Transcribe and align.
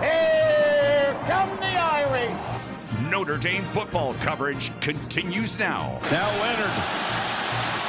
Here 0.00 1.16
come 1.28 1.54
the 1.60 1.78
Irish. 1.78 2.40
Notre 3.10 3.38
Dame 3.38 3.64
football 3.72 4.14
coverage 4.14 4.72
continues 4.80 5.56
now. 5.56 6.00
Now 6.10 6.30
Leonard 6.42 6.74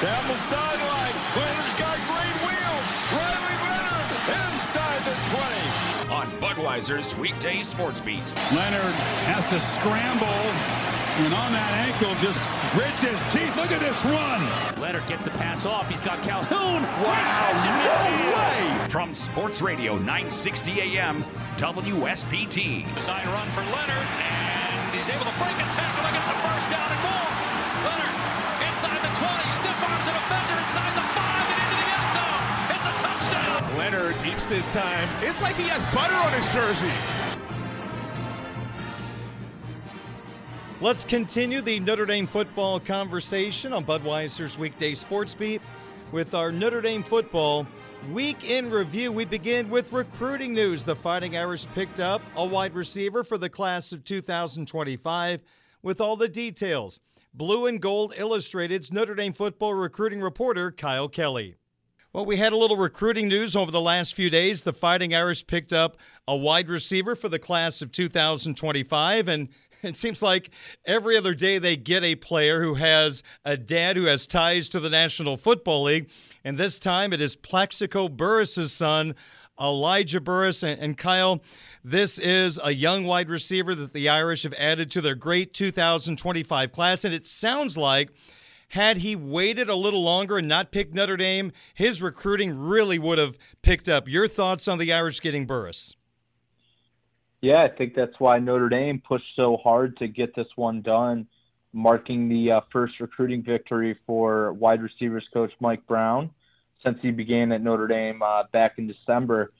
down 0.06 0.28
the 0.28 0.38
sideline. 0.38 1.16
Leonard's 1.36 1.74
got 1.74 1.98
great 2.06 2.36
wheels. 2.46 2.88
Riley 3.10 3.58
Leonard 3.58 4.10
inside 4.38 5.02
the 5.02 5.18
20. 5.34 5.65
On 6.36 6.42
Budweiser's 6.42 7.16
weekday 7.16 7.62
sports 7.62 8.02
beat. 8.02 8.34
Leonard 8.52 8.96
has 9.24 9.46
to 9.48 9.60
scramble. 9.60 10.42
And 11.24 11.32
on 11.32 11.52
that 11.56 11.72
ankle, 11.88 12.12
just 12.20 12.44
grits 12.76 13.00
his 13.00 13.24
teeth. 13.32 13.56
Look 13.56 13.72
at 13.72 13.80
this 13.80 14.04
run. 14.04 14.44
Leonard 14.82 15.08
gets 15.08 15.24
the 15.24 15.32
pass 15.32 15.66
off. 15.66 15.88
He's 15.88 16.02
got 16.02 16.22
Calhoun. 16.24 16.84
Wow. 16.84 17.56
No 17.88 18.36
way. 18.36 18.90
From 18.90 19.14
Sports 19.14 19.62
Radio 19.62 19.96
960 19.96 20.98
AM, 21.00 21.24
WSPT. 21.56 22.84
Side 23.00 23.28
run 23.32 23.48
for 23.56 23.64
Leonard, 23.72 24.08
and 24.20 24.96
he's 24.96 25.08
able 25.08 25.24
to 25.24 25.36
break 25.40 25.56
a 25.56 25.68
tackle 25.72 26.04
and 26.04 26.16
get 26.20 26.26
the 26.28 26.40
first 26.44 26.68
down 26.68 26.90
and 26.92 27.02
more. 27.06 27.32
Leonard 27.88 28.16
inside 28.76 29.00
the 29.00 29.14
20, 29.16 29.56
stiff 29.56 29.80
arms 29.88 30.08
a 30.08 30.12
defender 30.12 30.58
inside 30.68 30.95
Leonard 33.86 34.16
this 34.50 34.68
time. 34.70 35.08
It's 35.22 35.44
like 35.44 35.56
he 35.56 35.68
has 35.68 35.86
butter 35.94 36.16
on 36.16 36.34
his 36.34 36.52
jersey. 36.52 36.92
Let's 40.82 41.06
continue 41.06 41.62
the 41.62 41.80
Notre 41.80 42.08
Dame 42.08 42.26
football 42.26 42.80
conversation 42.80 43.74
on 43.74 43.86
Budweiser's 43.86 44.58
weekday 44.58 44.96
sports 44.96 45.36
beat 45.36 45.62
with 46.12 46.34
our 46.34 46.52
Notre 46.52 46.82
Dame 46.82 47.04
football 47.04 47.68
week 48.12 48.50
in 48.50 48.72
review. 48.72 49.12
We 49.12 49.24
begin 49.24 49.70
with 49.70 49.94
recruiting 49.94 50.56
news. 50.56 50.82
The 50.82 50.96
Fighting 50.96 51.38
Irish 51.38 51.68
picked 51.76 52.00
up 52.00 52.24
a 52.36 52.44
wide 52.44 52.74
receiver 52.74 53.24
for 53.24 53.38
the 53.38 53.50
class 53.50 53.92
of 53.92 54.04
2025 54.04 55.42
with 55.84 56.02
all 56.02 56.16
the 56.16 56.28
details. 56.28 57.00
Blue 57.36 57.68
and 57.68 57.80
Gold 57.80 58.16
Illustrated's 58.18 58.92
Notre 58.92 59.14
Dame 59.14 59.34
football 59.34 59.76
recruiting 59.76 60.22
reporter 60.22 60.72
Kyle 60.72 61.08
Kelly. 61.08 61.58
Well, 62.16 62.26
we 62.26 62.38
had 62.38 62.54
a 62.54 62.58
little 62.58 62.78
recruiting 62.78 63.28
news 63.28 63.58
over 63.58 63.72
the 63.72 63.82
last 63.82 64.14
few 64.14 64.30
days. 64.30 64.64
The 64.64 64.72
Fighting 64.72 65.14
Irish 65.14 65.46
picked 65.46 65.74
up 65.74 65.98
a 66.30 66.34
wide 66.34 66.70
receiver 66.70 67.14
for 67.14 67.28
the 67.28 67.40
class 67.40 67.82
of 67.82 67.92
2025, 67.92 69.28
and 69.28 69.50
it 69.82 69.98
seems 69.98 70.22
like 70.22 70.50
every 70.86 71.18
other 71.18 71.34
day 71.34 71.58
they 71.58 71.76
get 71.76 72.06
a 72.06 72.16
player 72.16 72.62
who 72.62 72.76
has 72.76 73.22
a 73.44 73.58
dad 73.58 73.98
who 73.98 74.06
has 74.06 74.28
ties 74.28 74.70
to 74.70 74.80
the 74.80 74.90
National 74.90 75.36
Football 75.36 75.84
League. 75.84 76.10
And 76.46 76.58
this 76.58 76.80
time 76.80 77.12
it 77.12 77.20
is 77.20 77.36
Plaxico 77.36 78.08
Burress' 78.08 78.72
son, 78.72 79.14
Elijah 79.60 80.22
Burress. 80.22 80.64
And, 80.64 80.80
and 80.80 80.98
Kyle, 80.98 81.44
this 81.84 82.18
is 82.18 82.58
a 82.64 82.72
young 82.72 83.04
wide 83.04 83.30
receiver 83.30 83.76
that 83.76 83.92
the 83.92 84.08
Irish 84.08 84.44
have 84.44 84.54
added 84.54 84.90
to 84.92 85.02
their 85.02 85.16
great 85.16 85.54
2025 85.54 86.72
class. 86.72 87.04
And 87.04 87.14
it 87.14 87.28
sounds 87.28 87.78
like 87.78 88.10
had 88.70 88.98
he 88.98 89.16
waited 89.16 89.70
a 89.70 89.76
little 89.76 90.04
longer 90.04 90.38
and 90.38 90.48
not 90.48 90.72
picked 90.72 90.94
Notre 90.94 91.18
Dame, 91.18 91.52
his 91.74 92.02
recruiting 92.02 92.58
really 92.58 93.00
would 93.00 93.18
have 93.18 93.38
picked 93.62 93.88
up. 93.88 94.08
Your 94.08 94.28
thoughts 94.28 94.68
on 94.68 94.78
the 94.78 94.92
Irish 94.92 95.22
getting 95.22 95.46
Burress? 95.46 95.96
Yeah, 97.42 97.62
I 97.62 97.68
think 97.68 97.94
that's 97.94 98.20
why 98.20 98.40
Notre 98.40 98.70
Dame 98.70 99.02
pushed 99.06 99.36
so 99.36 99.58
hard 99.58 99.98
to 99.98 100.08
get 100.08 100.36
this 100.36 100.48
one 100.56 100.82
done, 100.82 101.28
marking 101.74 102.28
the 102.28 102.54
uh, 102.54 102.62
first 102.72 103.00
recruiting 103.00 103.44
victory 103.44 103.98
for 104.08 104.54
wide 104.54 104.82
receivers 104.82 105.28
coach 105.32 105.52
Mike 105.60 105.86
Brown 105.86 106.32
since 106.84 106.98
he 107.02 107.12
began 107.12 107.52
at 107.52 107.62
Notre 107.62 107.88
Dame 107.88 108.22
uh, 108.22 108.44
back 108.52 108.78
in 108.78 108.88
December. 108.88 109.52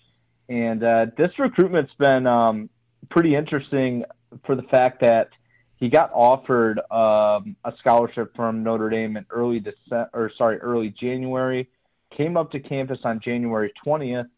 And 0.50 0.84
uh, 0.84 1.08
this 1.18 1.38
recruitment's 1.40 1.94
been 1.98 2.28
um, 2.28 2.70
pretty 3.10 3.36
interesting 3.36 4.04
for 4.46 4.56
the 4.56 4.64
fact 4.64 5.02
that 5.02 5.30
he 5.78 5.90
got 5.90 6.12
offered 6.14 6.80
um, 6.92 7.56
a 7.66 7.74
scholarship 7.80 8.36
from 8.36 8.64
Notre 8.64 8.90
Dame 8.90 9.18
in 9.18 9.26
early 9.30 9.60
December, 9.60 10.10
or 10.14 10.32
sorry, 10.38 10.58
early 10.58 10.90
January. 10.90 11.68
Came 12.16 12.38
up 12.38 12.52
to 12.52 12.60
campus 12.60 13.00
on 13.04 13.20
January 13.20 13.74
20th, 13.86 14.30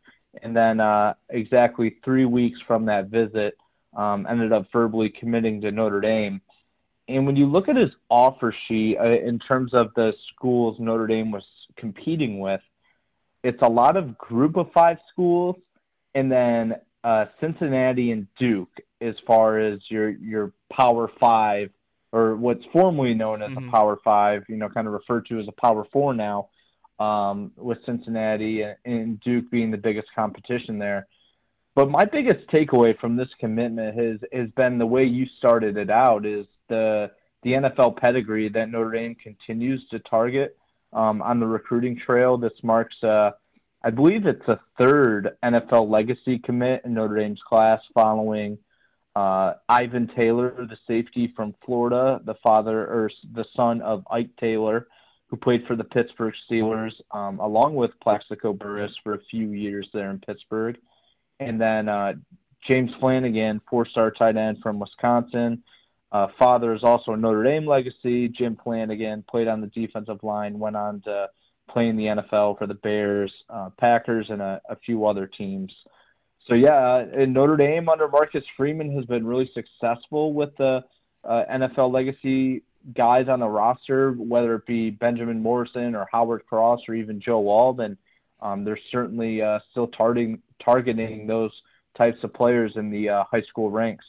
and 0.42 0.56
then 0.56 0.80
uh, 0.80 1.14
exactly 1.30 1.98
three 2.04 2.26
weeks 2.26 2.60
from 2.66 2.86
that 2.86 3.08
visit, 3.08 3.56
um, 3.96 4.26
ended 4.28 4.52
up 4.52 4.68
verbally 4.72 5.10
committing 5.10 5.62
to 5.62 5.72
Notre 5.72 6.02
Dame. 6.02 6.42
And 7.08 7.26
when 7.26 7.36
you 7.36 7.46
look 7.46 7.70
at 7.70 7.76
his 7.76 7.92
offer 8.10 8.54
sheet 8.68 8.98
uh, 8.98 9.06
in 9.06 9.40
terms 9.40 9.74
of 9.74 9.94
the 9.96 10.14
schools 10.34 10.78
Notre 10.80 11.08
Dame 11.08 11.32
was 11.32 11.46
competing 11.76 12.40
with, 12.40 12.62
it's 13.44 13.62
a 13.62 13.70
lot 13.70 13.96
of 13.96 14.18
group 14.18 14.58
of 14.58 14.72
five 14.74 14.98
schools, 15.10 15.56
and 16.16 16.32
then 16.32 16.76
uh, 17.08 17.26
Cincinnati 17.40 18.12
and 18.12 18.28
Duke 18.38 18.82
as 19.00 19.16
far 19.26 19.60
as 19.60 19.80
your 19.88 20.10
your 20.10 20.52
Power 20.70 21.10
Five 21.22 21.70
or 22.12 22.36
what's 22.36 22.66
formerly 22.74 23.14
known 23.14 23.42
as 23.42 23.50
mm-hmm. 23.50 23.70
a 23.70 23.72
Power 23.72 23.98
Five, 24.04 24.44
you 24.50 24.58
know, 24.58 24.68
kind 24.68 24.88
of 24.88 24.94
referred 24.94 25.26
to 25.28 25.40
as 25.40 25.48
a 25.48 25.54
Power 25.54 25.86
Four 25.94 26.14
now 26.14 26.50
um, 27.00 27.54
with 27.56 27.78
Cincinnati 27.86 28.66
and 28.84 29.22
Duke 29.22 29.50
being 29.50 29.72
the 29.72 29.78
biggest 29.78 30.10
competition 30.14 30.78
there. 30.78 31.08
But 31.76 31.90
my 31.90 32.04
biggest 32.04 32.46
takeaway 32.48 33.00
from 33.00 33.16
this 33.16 33.30
commitment 33.40 33.98
has 33.98 34.20
has 34.34 34.50
been 34.58 34.78
the 34.78 34.86
way 34.86 35.06
you 35.06 35.28
started 35.38 35.78
it 35.78 35.90
out 35.90 36.26
is 36.26 36.46
the 36.68 37.10
the 37.44 37.54
NFL 37.54 37.96
pedigree 37.96 38.50
that 38.50 38.70
Notre 38.70 38.92
Dame 38.92 39.16
continues 39.16 39.88
to 39.92 40.00
target 40.00 40.58
um, 40.92 41.22
on 41.22 41.40
the 41.40 41.48
recruiting 41.48 41.98
trail. 41.98 42.38
This 42.38 42.52
marks, 42.64 43.02
uh, 43.02 43.32
I 43.84 43.92
believe, 43.92 44.26
it's 44.26 44.48
a 44.48 44.60
third 44.78 45.38
NFL 45.44 45.90
legacy 45.90 46.40
commit 46.40 46.82
in 46.84 46.94
Notre 46.94 47.16
Dame's 47.16 47.42
class, 47.42 47.82
following 47.94 48.58
uh, 49.16 49.54
Ivan 49.70 50.08
Taylor, 50.08 50.54
the 50.58 50.78
safety 50.88 51.34
from 51.36 51.56
Florida, 51.66 52.22
the 52.26 52.36
father 52.36 52.82
or 52.82 53.10
the 53.34 53.46
son 53.56 53.82
of 53.82 54.06
Ike 54.12 54.30
Taylor, 54.40 54.88
who 55.28 55.38
played 55.38 55.66
for 55.68 55.76
the 55.76 55.84
Pittsburgh 55.84 56.34
Steelers, 56.50 56.94
um, 57.12 57.40
along 57.40 57.76
with 57.76 58.00
Plaxico 58.00 58.54
Burress 58.54 58.96
for 59.04 59.14
a 59.14 59.24
few 59.30 59.52
years 59.52 59.90
there 59.94 60.10
in 60.10 60.20
Pittsburgh. 60.20 60.78
And 61.40 61.60
then 61.60 61.90
uh, 61.90 62.14
James 62.64 62.92
Flanagan, 63.00 63.62
four-star 63.70 64.12
tight 64.12 64.38
end 64.38 64.60
from 64.62 64.80
Wisconsin. 64.80 65.64
Uh, 66.12 66.28
father 66.40 66.74
is 66.74 66.84
also 66.84 67.12
a 67.12 67.18
Notre 67.18 67.44
Dame 67.44 67.66
legacy. 67.66 68.28
Jim 68.30 68.58
Flanagan 68.64 69.24
played 69.30 69.48
on 69.48 69.62
the 69.62 69.68
defensive 69.68 70.24
line, 70.24 70.58
went 70.58 70.76
on 70.76 71.02
to 71.02 71.30
play 71.68 71.88
in 71.88 71.98
the 71.98 72.06
NFL 72.06 72.58
for 72.58 72.68
the 72.68 72.74
Bears, 72.74 73.32
uh, 73.50 73.70
Packers, 73.78 74.30
and 74.30 74.42
a, 74.42 74.62
a, 74.70 74.76
few 74.76 75.06
other 75.06 75.28
teams. 75.28 75.74
So 76.46 76.54
yeah, 76.54 76.98
and 76.98 77.34
Notre 77.34 77.58
Dame 77.58 77.90
under 77.90 78.08
Marcus 78.08 78.44
Freeman 78.56 78.96
has 78.96 79.06
been 79.06 79.26
really 79.26 79.50
successful 79.54 80.34
with 80.34 80.56
the 80.58 80.84
uh, 81.24 81.44
NFL 81.52 81.92
legacy 81.92 82.64
guys 82.94 83.28
on 83.28 83.40
the 83.40 83.48
roster, 83.48 84.12
whether 84.14 84.56
it 84.56 84.66
be 84.66 84.90
Benjamin 84.90 85.42
Morrison 85.42 85.96
or 85.96 86.08
Howard 86.12 86.46
Cross 86.46 86.82
or 86.88 86.96
even 86.96 87.20
Joe 87.20 87.40
Walden, 87.40 87.98
um, 88.42 88.64
they're 88.64 88.80
certainly 88.92 89.42
uh, 89.42 89.60
still 89.72 89.88
targeting 89.88 90.42
targeting 90.64 91.28
those 91.28 91.52
types 91.96 92.24
of 92.24 92.34
players 92.34 92.74
in 92.76 92.90
the 92.90 93.10
uh, 93.10 93.24
high 93.30 93.42
school 93.42 93.70
ranks. 93.70 94.06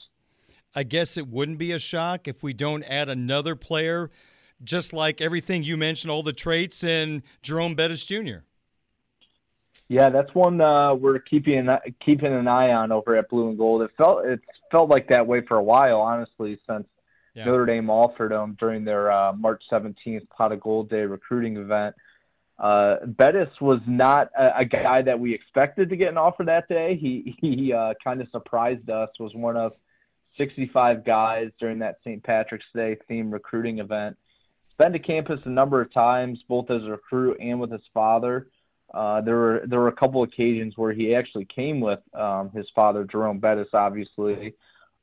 I 0.75 0.83
guess 0.83 1.17
it 1.17 1.27
wouldn't 1.27 1.59
be 1.59 1.73
a 1.73 1.79
shock 1.79 2.29
if 2.29 2.43
we 2.43 2.53
don't 2.53 2.85
add 2.85 3.09
another 3.09 3.57
player, 3.57 4.11
just 4.63 4.93
like 4.93 5.21
everything 5.21 5.63
you 5.63 5.77
mentioned, 5.77 6.11
all 6.11 6.23
the 6.23 6.33
traits 6.33 6.85
in 6.85 7.23
Jerome 7.43 7.75
Bettis 7.75 8.05
Jr. 8.05 8.39
Yeah, 9.89 10.11
that's 10.11 10.35
one 10.35 10.61
uh, 10.61 10.95
we're 10.95 11.19
keeping 11.19 11.67
an, 11.67 11.79
keeping 12.05 12.33
an 12.33 12.47
eye 12.47 12.73
on 12.73 12.93
over 12.93 13.17
at 13.17 13.31
Blue 13.31 13.49
and 13.49 13.57
Gold. 13.57 13.83
It 13.83 13.91
felt 13.97 14.27
it 14.27 14.41
felt 14.71 14.91
like 14.91 15.09
that 15.09 15.27
way 15.27 15.41
for 15.41 15.57
a 15.57 15.63
while, 15.63 16.01
honestly, 16.01 16.59
since 16.69 16.87
yeah. 17.35 17.47
Notre 17.47 17.65
Dame 17.65 17.89
offered 17.89 18.31
him 18.31 18.57
during 18.61 18.85
their 18.85 19.11
uh, 19.11 19.33
March 19.33 19.63
17th 19.71 20.29
Pot 20.29 20.53
of 20.53 20.61
Gold 20.61 20.91
Day 20.91 21.03
recruiting 21.03 21.57
event. 21.57 21.95
Uh, 22.59 22.97
Bettis 23.07 23.49
was 23.61 23.81
not 23.87 24.31
a, 24.37 24.59
a, 24.59 24.65
guy 24.65 25.01
that 25.01 25.19
we 25.19 25.33
expected 25.33 25.89
to 25.89 25.97
get 25.97 26.09
an 26.09 26.19
offer 26.19 26.43
that 26.45 26.69
day. 26.69 26.97
He 26.97 27.37
he 27.41 27.73
uh, 27.73 27.95
kind 28.03 28.21
of 28.21 28.29
surprised 28.31 28.91
us. 28.91 29.09
Was 29.19 29.35
one 29.35 29.57
of 29.57 29.73
65 30.37 31.05
guys 31.05 31.51
during 31.59 31.79
that 31.79 31.99
St. 32.03 32.23
Patrick's 32.23 32.67
Day 32.75 32.97
theme 33.09 33.31
recruiting 33.31 33.79
event. 33.79 34.17
Been 34.79 34.93
to 34.93 34.99
campus 35.01 35.41
a 35.45 35.49
number 35.49 35.81
of 35.81 35.93
times, 35.93 36.45
both 36.49 36.71
as 36.71 36.85
a 36.85 36.91
recruit 36.91 37.39
and 37.41 37.59
with 37.59 37.73
his 37.73 37.83
father. 37.93 38.47
Uh, 38.95 39.21
there 39.21 39.37
were 39.37 39.63
there 39.67 39.81
were 39.81 39.89
a 39.89 39.93
couple 39.93 40.23
occasions 40.23 40.75
where 40.77 40.93
he 40.93 41.15
actually 41.15 41.45
came 41.45 41.81
with 41.81 41.99
um, 42.15 42.51
his 42.51 42.67
father, 42.75 43.05
Jerome 43.05 43.39
Bettis, 43.39 43.69
obviously, 43.75 44.55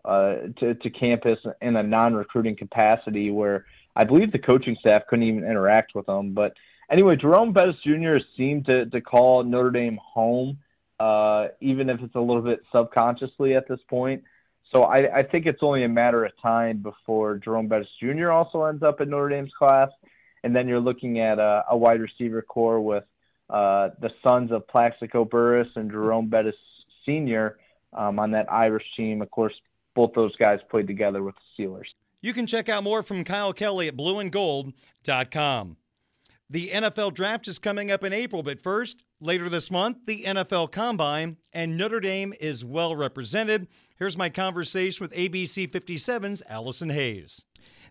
uh, 0.06 0.36
to 0.57 0.75
to 0.75 0.89
campus 0.89 1.39
in 1.62 1.75
a 1.75 1.83
non-recruiting 1.83 2.56
capacity, 2.56 3.31
where 3.31 3.66
I 3.95 4.06
believe 4.06 4.31
the 4.31 4.39
coaching 4.39 4.77
staff 4.80 5.04
couldn't 5.07 5.27
even 5.27 5.44
interact 5.44 5.94
with 5.94 6.07
him. 6.07 6.33
But 6.33 6.54
anyway, 6.89 7.18
Jerome 7.18 7.51
Bettis 7.51 7.75
Jr. 7.83 8.18
seemed 8.38 8.66
to 8.68 8.86
to 8.86 9.01
call 9.01 9.44
Notre 9.44 9.71
Dame 9.71 10.00
home, 10.01 10.57
uh, 11.00 11.50
even 11.60 11.89
if 11.89 12.00
it's 12.01 12.16
a 12.16 12.19
little 12.19 12.42
bit 12.42 12.62
subconsciously 12.71 13.56
at 13.56 13.68
this 13.68 13.81
point. 13.89 14.24
So 14.72 14.84
I, 14.84 15.18
I 15.18 15.24
think 15.24 15.46
it's 15.46 15.62
only 15.62 15.84
a 15.84 15.90
matter 15.90 16.26
of 16.26 16.32
time 16.42 16.78
before 16.78 17.38
Jerome 17.38 17.68
Bettis 17.68 17.88
Jr. 18.00 18.32
also 18.32 18.64
ends 18.64 18.84
up 18.84 19.00
in 19.02 19.10
Notre 19.10 19.30
Dame's 19.30 19.54
class, 19.58 19.90
and 20.44 20.56
then 20.56 20.68
you're 20.68 20.80
looking 20.80 21.20
at 21.20 21.40
a, 21.40 21.64
a 21.70 21.78
wide 21.78 22.02
receiver 22.02 22.42
core 22.42 22.82
with 22.82 23.04
uh, 23.50 23.90
the 24.02 24.12
sons 24.24 24.52
of 24.52 24.68
Plaxico 24.68 25.24
Burress 25.24 25.68
and 25.76 25.92
Jerome 25.92 26.30
Bettis 26.30 26.56
Sr. 27.06 27.58
Um, 27.94 28.20
on 28.20 28.32
that 28.32 28.52
Irish 28.52 28.84
team. 28.98 29.22
Of 29.22 29.32
course, 29.32 29.54
both 29.94 30.14
those 30.14 30.36
guys 30.36 30.60
played 30.70 30.88
together 30.88 31.24
with 31.24 31.36
the 31.36 31.64
Steelers. 31.64 31.88
You 32.22 32.34
can 32.34 32.48
check 32.48 32.70
out 32.70 32.84
more 32.84 33.04
from 33.04 33.24
Kyle 33.24 33.54
Kelly 33.54 33.88
at 33.88 33.96
blueandgold.com. 33.96 35.78
The 36.50 36.69
NFL 36.69 37.15
draft 37.15 37.47
is 37.47 37.57
coming 37.57 37.89
up 37.89 38.03
in 38.03 38.13
April, 38.13 38.44
but 38.44 38.59
first, 38.59 39.03
later 39.19 39.50
this 39.50 39.71
month, 39.71 40.06
the 40.06 40.25
NFL 40.25 40.71
Combine, 40.71 41.38
and 41.53 41.75
Notre 41.75 42.00
Dame 42.00 42.36
is 42.39 42.63
well 42.63 42.95
represented. 42.95 43.68
Here's 43.97 44.15
my 44.15 44.30
conversation 44.30 45.03
with 45.03 45.13
ABC 45.13 45.68
57's 45.71 46.44
Allison 46.47 46.92
Hayes. 46.92 47.42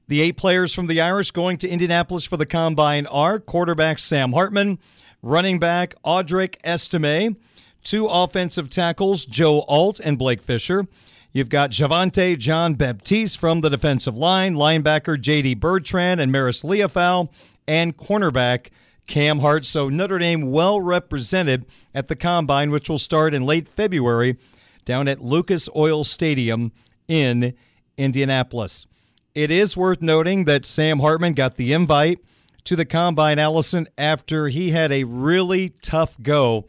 The 0.07 0.21
eight 0.21 0.37
players 0.37 0.73
from 0.73 0.87
the 0.87 1.01
Irish 1.01 1.33
going 1.33 1.57
to 1.59 1.69
Indianapolis 1.69 2.25
for 2.25 2.37
the 2.37 2.47
Combine 2.47 3.07
are 3.07 3.41
quarterback 3.41 3.99
Sam 3.99 4.33
Hartman, 4.33 4.79
running 5.21 5.59
back 5.59 5.95
Audric 6.05 6.57
Estime, 6.63 7.37
two 7.83 8.07
offensive 8.07 8.71
tackles 8.71 9.25
Joe 9.25 9.63
Alt 9.63 9.99
and 9.99 10.17
Blake 10.17 10.43
Fisher. 10.43 10.87
You've 11.33 11.49
got 11.49 11.73
Javontae 11.73 12.39
John 12.39 12.75
Baptiste 12.75 13.39
from 13.39 13.61
the 13.61 13.69
defensive 13.69 14.17
line, 14.17 14.55
linebacker 14.55 15.21
J.D. 15.21 15.55
Bertrand 15.55 16.21
and 16.21 16.33
Marist 16.33 16.63
Liufau, 16.63 17.29
and 17.67 17.97
cornerback 17.97 18.69
Cam 19.07 19.41
Hart. 19.41 19.65
So 19.65 19.89
Notre 19.89 20.19
Dame 20.19 20.51
well 20.51 20.81
represented 20.81 21.67
at 21.95 22.09
the 22.09 22.17
Combine, 22.17 22.71
which 22.71 22.89
will 22.89 22.99
start 22.99 23.35
in 23.35 23.43
late 23.45 23.69
February 23.69 24.37
down 24.85 25.09
at 25.09 25.23
Lucas 25.23 25.69
Oil 25.75 26.05
Stadium 26.05 26.73
in 27.09 27.55
Indianapolis. 27.97 28.87
It 29.35 29.51
is 29.51 29.77
worth 29.77 30.01
noting 30.01 30.45
that 30.45 30.65
Sam 30.65 31.01
Hartman 31.01 31.33
got 31.33 31.57
the 31.57 31.73
invite 31.73 32.21
to 32.65 32.77
the 32.77 32.85
Combine, 32.85 33.39
Allison, 33.39 33.89
after 33.99 34.49
he 34.49 34.71
had 34.71 34.93
a 34.93 35.05
really 35.05 35.71
tough 35.83 36.21
go 36.23 36.67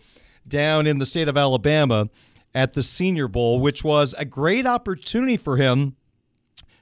down 0.47 0.87
in 0.87 0.99
the 0.99 1.05
state 1.05 1.27
of 1.27 1.37
Alabama 1.37 2.09
at 2.53 2.73
the 2.73 2.83
Senior 2.83 3.27
Bowl, 3.27 3.59
which 3.59 3.83
was 3.83 4.15
a 4.17 4.25
great 4.25 4.65
opportunity 4.65 5.37
for 5.37 5.57
him 5.57 5.95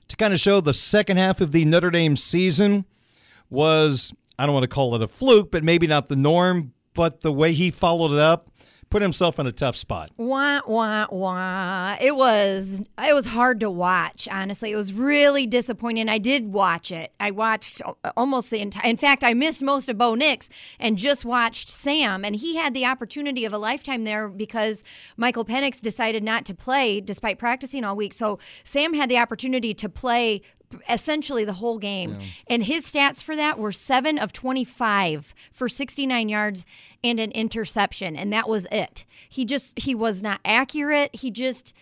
to 0.07 0.15
kind 0.15 0.33
of 0.33 0.39
show 0.39 0.61
the 0.61 0.73
second 0.73 1.17
half 1.17 1.41
of 1.41 1.51
the 1.51 1.65
Notre 1.65 1.91
Dame 1.91 2.15
season 2.15 2.85
was, 3.53 4.13
I 4.37 4.45
don't 4.45 4.53
want 4.53 4.63
to 4.63 4.67
call 4.67 4.95
it 4.95 5.01
a 5.01 5.07
fluke, 5.07 5.51
but 5.51 5.63
maybe 5.63 5.87
not 5.87 6.09
the 6.09 6.15
norm, 6.17 6.73
but 6.93 7.21
the 7.21 7.31
way 7.31 7.53
he 7.53 7.71
followed 7.71 8.11
it 8.11 8.19
up 8.19 8.49
put 8.93 9.01
himself 9.01 9.39
in 9.39 9.47
a 9.47 9.51
tough 9.51 9.75
spot. 9.75 10.11
Wah 10.17 10.61
wah 10.67 11.07
wah. 11.09 11.97
It 11.99 12.15
was 12.15 12.79
it 13.03 13.15
was 13.15 13.25
hard 13.25 13.59
to 13.61 13.69
watch. 13.71 14.27
Honestly, 14.31 14.71
it 14.71 14.75
was 14.75 14.93
really 14.93 15.47
disappointing. 15.47 16.07
I 16.07 16.19
did 16.19 16.49
watch 16.49 16.91
it. 16.91 17.11
I 17.19 17.31
watched 17.31 17.81
almost 18.15 18.51
the 18.51 18.59
entire. 18.61 18.87
In 18.87 18.97
fact, 18.97 19.23
I 19.23 19.33
missed 19.33 19.63
most 19.63 19.89
of 19.89 19.97
Bo 19.97 20.13
Nix 20.13 20.47
and 20.79 20.95
just 20.95 21.25
watched 21.25 21.69
Sam. 21.69 22.23
And 22.23 22.35
he 22.35 22.55
had 22.55 22.75
the 22.75 22.85
opportunity 22.85 23.45
of 23.45 23.53
a 23.53 23.57
lifetime 23.57 24.03
there 24.03 24.29
because 24.29 24.83
Michael 25.17 25.43
Penix 25.43 25.81
decided 25.81 26.23
not 26.23 26.45
to 26.45 26.53
play 26.53 27.01
despite 27.01 27.39
practicing 27.39 27.83
all 27.83 27.95
week. 27.95 28.13
So 28.13 28.37
Sam 28.63 28.93
had 28.93 29.09
the 29.09 29.17
opportunity 29.17 29.73
to 29.73 29.89
play 29.89 30.43
essentially 30.89 31.45
the 31.45 31.53
whole 31.53 31.79
game. 31.79 32.17
Yeah. 32.19 32.25
And 32.47 32.63
his 32.63 32.85
stats 32.85 33.23
for 33.23 33.35
that 33.35 33.57
were 33.57 33.71
7 33.71 34.17
of 34.17 34.33
25 34.33 35.33
for 35.51 35.69
69 35.69 36.29
yards 36.29 36.65
and 37.03 37.19
an 37.19 37.31
interception 37.31 38.15
and 38.15 38.31
that 38.33 38.47
was 38.47 38.67
it. 38.71 39.05
He 39.29 39.45
just 39.45 39.77
he 39.79 39.93
was 39.95 40.23
not 40.23 40.39
accurate. 40.45 41.15
He 41.15 41.31
just 41.31 41.75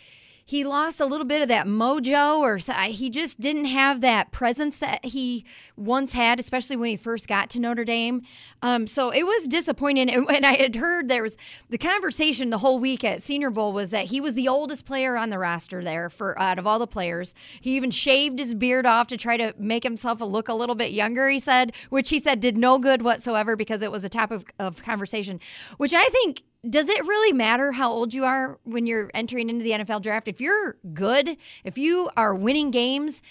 he 0.45 0.63
lost 0.63 0.99
a 0.99 1.05
little 1.05 1.25
bit 1.25 1.41
of 1.41 1.47
that 1.47 1.67
mojo 1.67 2.39
or 2.39 2.57
he 2.85 3.09
just 3.09 3.39
didn't 3.39 3.65
have 3.65 4.01
that 4.01 4.31
presence 4.31 4.79
that 4.79 5.05
he 5.05 5.45
once 5.75 6.13
had 6.13 6.39
especially 6.39 6.75
when 6.75 6.89
he 6.89 6.97
first 6.97 7.27
got 7.27 7.49
to 7.51 7.59
notre 7.59 7.85
dame. 7.85 8.21
Um, 8.61 8.87
so 8.87 9.09
it 9.09 9.23
was 9.23 9.47
disappointing. 9.47 10.09
And, 10.09 10.29
and 10.29 10.45
i 10.45 10.53
had 10.53 10.75
heard 10.75 11.07
there 11.07 11.23
was 11.23 11.37
the 11.69 11.77
conversation 11.77 12.49
the 12.49 12.59
whole 12.59 12.79
week 12.79 13.03
at 13.03 13.21
senior 13.21 13.49
bowl 13.49 13.73
was 13.73 13.89
that 13.89 14.05
he 14.05 14.21
was 14.21 14.33
the 14.33 14.47
oldest 14.47 14.85
player 14.85 15.15
on 15.17 15.29
the 15.29 15.39
roster 15.39 15.83
there 15.83 16.09
for 16.09 16.37
out 16.39 16.59
of 16.59 16.67
all 16.67 16.79
the 16.79 16.87
players. 16.87 17.33
He 17.59 17.75
even 17.75 17.91
shaved 17.91 18.39
his 18.39 18.55
beard 18.55 18.85
off 18.85 19.07
to 19.07 19.17
try 19.17 19.37
to 19.37 19.53
make 19.57 19.83
himself 19.83 20.21
look 20.21 20.47
a 20.47 20.53
little 20.53 20.75
bit 20.75 20.91
younger 20.91 21.29
he 21.29 21.39
said 21.39 21.73
which 21.89 22.09
he 22.09 22.19
said 22.19 22.39
did 22.39 22.57
no 22.57 22.79
good 22.79 23.01
whatsoever 23.01 23.55
because 23.55 23.81
it 23.81 23.91
was 23.91 24.03
a 24.03 24.09
topic 24.09 24.51
of, 24.59 24.77
of 24.77 24.83
conversation 24.83 25.39
which 25.77 25.93
i 25.93 26.05
think 26.09 26.43
does 26.69 26.89
it 26.89 27.03
really 27.03 27.33
matter 27.33 27.71
how 27.71 27.91
old 27.91 28.13
you 28.13 28.23
are 28.23 28.59
when 28.63 28.85
you're 28.85 29.09
entering 29.13 29.49
into 29.49 29.63
the 29.63 29.71
NFL 29.71 30.01
draft? 30.01 30.27
If 30.27 30.39
you're 30.39 30.77
good, 30.93 31.37
if 31.63 31.77
you 31.77 32.09
are 32.15 32.35
winning 32.35 32.69
games, 32.71 33.21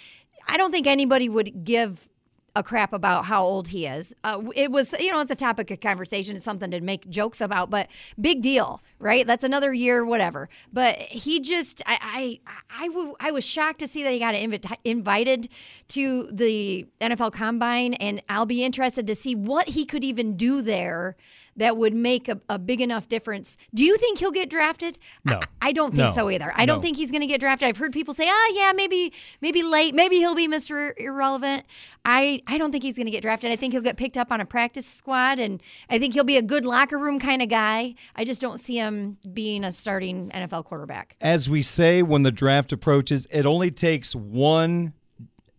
I 0.48 0.56
don't 0.56 0.72
think 0.72 0.86
anybody 0.86 1.28
would 1.28 1.64
give 1.64 2.08
a 2.56 2.62
crap 2.64 2.92
about 2.92 3.26
how 3.26 3.44
old 3.44 3.68
he 3.68 3.86
is. 3.86 4.14
Uh, 4.24 4.42
it 4.56 4.72
was, 4.72 4.92
you 4.98 5.12
know, 5.12 5.20
it's 5.20 5.30
a 5.30 5.36
topic 5.36 5.70
of 5.70 5.80
conversation. 5.80 6.34
It's 6.34 6.44
something 6.44 6.70
to 6.72 6.80
make 6.80 7.08
jokes 7.08 7.40
about, 7.40 7.70
but 7.70 7.88
big 8.20 8.42
deal, 8.42 8.82
right? 8.98 9.24
That's 9.24 9.44
another 9.44 9.72
year, 9.72 10.04
whatever. 10.04 10.48
But 10.72 10.98
he 10.98 11.38
just, 11.38 11.80
I, 11.86 12.40
I, 12.46 12.84
I, 12.84 12.88
w- 12.88 13.14
I 13.20 13.30
was 13.30 13.46
shocked 13.46 13.78
to 13.80 13.88
see 13.88 14.02
that 14.02 14.10
he 14.12 14.18
got 14.18 14.34
invi- 14.34 14.78
invited 14.84 15.48
to 15.88 16.28
the 16.32 16.86
NFL 17.00 17.32
Combine, 17.32 17.94
and 17.94 18.20
I'll 18.28 18.46
be 18.46 18.64
interested 18.64 19.06
to 19.06 19.14
see 19.14 19.36
what 19.36 19.68
he 19.68 19.84
could 19.84 20.02
even 20.02 20.36
do 20.36 20.60
there 20.60 21.16
that 21.56 21.76
would 21.76 21.94
make 21.94 22.28
a, 22.28 22.40
a 22.48 22.58
big 22.58 22.80
enough 22.80 23.08
difference. 23.08 23.56
Do 23.74 23.84
you 23.84 23.96
think 23.96 24.18
he'll 24.18 24.30
get 24.30 24.48
drafted? 24.50 24.98
No, 25.24 25.40
I, 25.60 25.68
I 25.68 25.72
don't 25.72 25.94
think 25.94 26.08
no. 26.08 26.14
so 26.14 26.30
either. 26.30 26.52
I 26.54 26.64
no. 26.64 26.74
don't 26.74 26.82
think 26.82 26.96
he's 26.96 27.10
going 27.10 27.20
to 27.20 27.26
get 27.26 27.40
drafted. 27.40 27.68
I've 27.68 27.76
heard 27.76 27.92
people 27.92 28.14
say, 28.14 28.24
"Ah, 28.26 28.32
oh, 28.32 28.52
yeah, 28.54 28.72
maybe, 28.74 29.12
maybe 29.40 29.62
late. 29.62 29.94
Maybe 29.94 30.16
he'll 30.16 30.34
be 30.34 30.48
Mr. 30.48 30.92
Irrelevant." 30.96 31.64
I, 32.04 32.42
I 32.46 32.56
don't 32.56 32.72
think 32.72 32.82
he's 32.82 32.96
going 32.96 33.06
to 33.06 33.10
get 33.10 33.22
drafted. 33.22 33.50
I 33.52 33.56
think 33.56 33.74
he'll 33.74 33.82
get 33.82 33.98
picked 33.98 34.16
up 34.16 34.32
on 34.32 34.40
a 34.40 34.46
practice 34.46 34.86
squad, 34.86 35.38
and 35.38 35.62
I 35.90 35.98
think 35.98 36.14
he'll 36.14 36.24
be 36.24 36.38
a 36.38 36.42
good 36.42 36.64
locker 36.64 36.98
room 36.98 37.18
kind 37.18 37.42
of 37.42 37.48
guy. 37.48 37.94
I 38.16 38.24
just 38.24 38.40
don't 38.40 38.58
see 38.58 38.76
him 38.76 39.18
being 39.32 39.64
a 39.64 39.72
starting 39.72 40.30
NFL 40.30 40.64
quarterback. 40.64 41.16
As 41.20 41.50
we 41.50 41.62
say 41.62 42.02
when 42.02 42.22
the 42.22 42.32
draft 42.32 42.72
approaches, 42.72 43.26
it 43.30 43.44
only 43.44 43.70
takes 43.70 44.14
one 44.14 44.94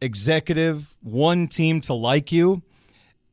executive, 0.02 0.96
one 1.02 1.48
team 1.48 1.80
to 1.82 1.94
like 1.94 2.32
you 2.32 2.64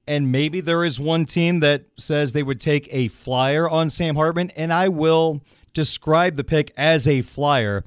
and 0.09 0.33
maybe 0.33 0.63
there 0.63 0.87
is 0.87 0.99
one 0.99 1.27
team 1.27 1.61
that 1.61 1.85
says 1.99 2.33
they 2.33 2.43
would 2.43 2.63
take 2.63 2.89
a 2.91 3.09
flyer 3.09 3.69
on 3.69 3.91
Sam 3.91 4.17
Hartman, 4.17 4.51
and 4.57 4.73
I 4.73 4.89
will 4.89 5.43
describe 5.75 6.37
the 6.37 6.45
pick 6.45 6.73
as 6.79 7.07
a 7.07 7.21
flyer. 7.21 7.85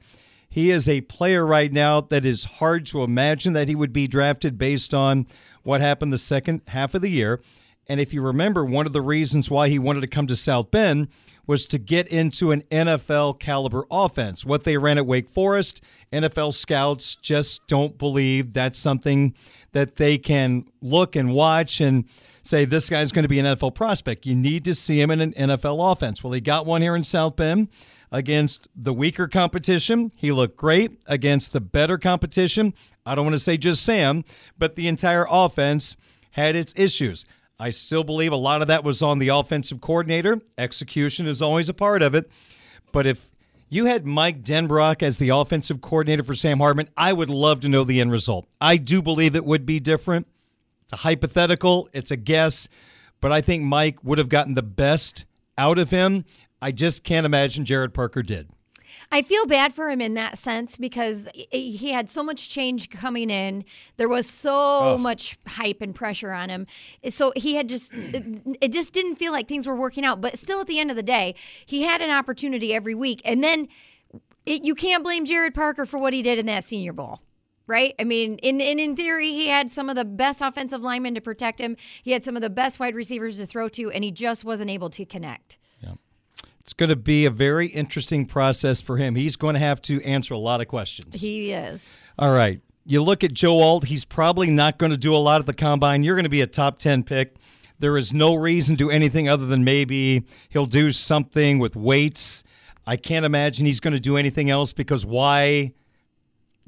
He 0.48 0.70
is 0.70 0.88
a 0.88 1.02
player 1.02 1.44
right 1.44 1.74
now 1.74 2.02
that 2.02 2.24
is 2.24 2.44
hard 2.44 2.86
to 2.88 3.02
imagine 3.02 3.54
that 3.54 3.68
he 3.68 3.76
would 3.76 3.92
be 3.92 4.08
drafted 4.08 4.60
based 4.60 4.94
on 4.94 5.26
what 5.64 5.82
happened 5.82 6.14
the 6.14 6.20
second 6.20 6.62
half 6.68 6.94
of 6.94 7.02
the 7.02 7.10
year. 7.10 7.42
And 7.88 8.00
if 8.00 8.14
you 8.14 8.22
remember, 8.22 8.64
one 8.64 8.86
of 8.86 8.94
the 8.94 9.02
reasons 9.02 9.50
why 9.50 9.70
he 9.70 9.80
wanted 9.80 10.02
to 10.02 10.08
come 10.08 10.28
to 10.28 10.36
South 10.36 10.70
Bend 10.70 11.08
was 11.52 11.66
to 11.66 11.78
get 11.78 12.08
into 12.08 12.52
an 12.52 12.62
NFL 12.72 13.38
caliber 13.38 13.86
offense. 13.92 14.46
What 14.46 14.64
they 14.64 14.78
ran 14.78 14.98
at 14.98 15.06
Wake 15.06 15.28
Forest, 15.28 15.82
NFL 16.14 16.54
scouts 16.54 17.18
just 17.18 17.68
don't 17.68 17.98
believe 17.98 18.54
that's 18.54 18.80
something 18.80 19.36
that 19.74 19.96
they 19.96 20.18
can 20.18 20.64
look 20.82 21.18
and 21.18 21.34
watch 21.34 21.82
and 21.82 22.06
say 22.42 22.64
this 22.64 22.90
guy's 22.90 23.12
going 23.12 23.24
to 23.24 23.30
be 23.30 23.38
an 23.38 23.46
NFL 23.46 23.76
prospect. 23.76 24.26
You 24.26 24.34
need 24.34 24.64
to 24.64 24.74
see 24.74 25.02
him 25.02 25.12
in 25.12 25.20
an 25.20 25.34
NFL 25.34 25.92
offense. 25.92 26.24
Well, 26.24 26.32
he 26.32 26.40
got 26.40 26.66
one 26.66 26.82
here 26.82 26.96
in 26.96 27.04
South 27.04 27.36
Bend 27.36 27.68
against 28.14 28.70
the 28.74 28.94
weaker 28.94 29.28
competition. 29.28 30.14
He 30.16 30.32
looked 30.32 30.56
great 30.56 31.02
against 31.06 31.52
the 31.52 31.60
better 31.60 31.98
competition. 31.98 32.74
I 33.06 33.14
don't 33.14 33.26
want 33.26 33.36
to 33.36 33.40
say 33.40 33.58
just 33.58 33.84
Sam, 33.84 34.24
but 34.58 34.78
the 34.78 34.88
entire 34.88 35.26
offense 35.30 35.98
had 36.32 36.56
its 36.56 36.74
issues. 36.78 37.26
I 37.62 37.70
still 37.70 38.04
believe 38.04 38.32
a 38.32 38.38
lot 38.38 38.64
of 38.64 38.70
that 38.70 38.84
was 38.84 39.04
on 39.04 39.20
the 39.20 39.28
offensive 39.28 39.82
coordinator. 39.82 40.42
Execution 40.58 41.28
is 41.28 41.44
always 41.44 41.70
a 41.70 41.76
part 41.76 42.02
of 42.02 42.16
it. 42.16 42.28
But 42.92 43.06
if 43.06 43.30
you 43.70 43.86
had 43.86 44.04
Mike 44.04 44.42
Denbrock 44.42 45.04
as 45.04 45.20
the 45.20 45.30
offensive 45.30 45.80
coordinator 45.80 46.24
for 46.24 46.34
Sam 46.34 46.58
Hartman, 46.58 46.90
I 46.98 47.14
would 47.14 47.30
love 47.30 47.60
to 47.60 47.70
know 47.70 47.84
the 47.84 48.02
end 48.02 48.12
result. 48.12 48.48
I 48.60 48.78
do 48.78 49.04
believe 49.04 49.36
it 49.36 49.46
would 49.46 49.68
be 49.68 49.80
different. 49.80 50.26
It's 50.86 50.94
a 50.94 51.04
hypothetical, 51.04 51.88
it's 51.94 52.10
a 52.10 52.18
guess, 52.18 52.68
but 53.22 53.32
I 53.32 53.42
think 53.42 53.62
Mike 53.62 54.04
would 54.04 54.18
have 54.18 54.28
gotten 54.28 54.56
the 54.56 54.64
best 54.64 55.26
out 55.56 55.78
of 55.78 55.92
him. 55.92 56.26
I 56.64 56.72
just 56.72 57.04
can't 57.04 57.28
imagine 57.28 57.64
Gerad 57.64 57.94
Parker 57.94 58.24
did. 58.24 58.50
I 59.12 59.22
feel 59.22 59.46
bad 59.46 59.74
for 59.74 59.90
him 59.90 60.02
in 60.02 60.14
that 60.16 60.38
sense 60.38 60.78
because 60.78 61.30
he 61.34 61.92
had 61.92 62.10
so 62.10 62.24
much 62.24 62.50
change 62.50 62.90
coming 62.90 63.30
in. 63.30 63.64
There 63.98 64.10
was 64.10 64.28
so 64.28 64.52
oh. 64.54 64.98
much 64.98 65.38
hype 65.48 65.82
and 65.82 65.96
pressure 65.96 66.32
on 66.32 66.50
him. 66.50 66.68
So 67.10 67.32
he 67.36 67.56
had 67.56 67.70
just, 67.70 67.94
it, 67.94 68.26
it 68.62 68.72
just 68.72 68.94
didn't 68.94 69.16
feel 69.16 69.32
like 69.32 69.48
things 69.48 69.68
were 69.68 69.76
working 69.76 70.06
out. 70.06 70.22
But 70.22 70.38
still, 70.38 70.62
at 70.62 70.68
the 70.68 70.80
end 70.80 70.90
of 70.90 70.96
the 70.96 71.04
day, 71.04 71.36
he 71.66 71.84
had 71.84 72.02
an 72.02 72.10
opportunity 72.10 72.74
every 72.74 72.96
week. 72.96 73.22
And 73.24 73.44
then 73.44 73.68
it, 74.46 74.64
you 74.64 74.76
can't 74.76 75.04
blame 75.04 75.26
Gerad 75.26 75.54
Parker 75.54 75.86
for 75.86 75.98
what 75.98 76.14
he 76.14 76.22
did 76.22 76.40
in 76.40 76.46
that 76.48 76.64
Senior 76.64 76.94
Bowl 76.94 77.22
right? 77.68 77.96
I 77.98 78.04
mean, 78.04 78.38
in, 78.40 78.60
in 78.60 78.80
in 78.80 78.98
theory, 78.98 79.30
he 79.30 79.48
had 79.48 79.72
some 79.72 79.90
of 79.90 79.96
the 79.96 80.04
best 80.04 80.42
offensive 80.42 80.82
linemen 80.82 81.16
to 81.16 81.22
protect 81.22 81.60
him. 81.60 81.78
He 82.04 82.12
had 82.12 82.24
some 82.24 82.36
of 82.36 82.42
the 82.42 82.50
best 82.50 82.82
wide 82.82 82.96
receivers 82.96 83.38
to 83.38 83.46
throw 83.46 83.70
to, 83.70 83.90
and 83.92 84.04
he 84.04 84.12
just 84.12 84.44
wasn't 84.44 84.70
able 84.70 84.90
to 84.90 85.06
connect. 85.06 85.58
It's 86.72 86.78
going 86.78 86.88
to 86.88 86.96
be 86.96 87.26
a 87.26 87.30
very 87.30 87.68
interesting 87.68 88.26
process 88.26 88.80
for 88.80 88.96
him. 88.96 89.16
He's 89.16 89.36
going 89.36 89.56
to 89.56 89.60
have 89.60 89.82
to 89.82 90.02
answer 90.04 90.34
a 90.34 90.38
lot 90.38 90.62
of 90.62 90.70
questions. 90.70 91.20
He 91.20 91.52
is. 91.52 91.98
All 92.18 92.32
right. 92.32 92.62
You 92.86 93.04
look 93.04 93.26
at 93.26 93.34
Joe 93.34 93.60
Alt, 93.60 93.84
he's 93.84 94.06
probably 94.06 94.50
not 94.50 94.78
going 94.78 94.92
to 94.94 94.98
do 94.98 95.14
a 95.14 95.18
lot 95.18 95.42
at 95.42 95.48
the 95.48 95.54
combine. 95.54 96.02
You're 96.02 96.16
going 96.16 96.24
to 96.24 96.30
be 96.30 96.40
a 96.40 96.48
top 96.48 96.80
10 96.80 97.04
pick. 97.04 97.36
There 97.80 97.98
is 97.98 98.14
no 98.14 98.36
reason 98.36 98.78
to 98.78 98.86
do 98.86 98.90
anything 98.90 99.28
other 99.28 99.46
than 99.48 99.66
maybe 99.66 100.24
he'll 100.48 100.66
do 100.66 100.92
something 100.92 101.60
with 101.60 101.76
weights. 101.76 102.46
I 102.88 102.96
can't 102.96 103.26
imagine 103.26 103.66
he's 103.66 103.82
going 103.82 103.94
to 103.94 104.00
do 104.00 104.16
anything 104.16 104.50
else 104.50 104.72
because 104.72 105.06
why 105.06 105.74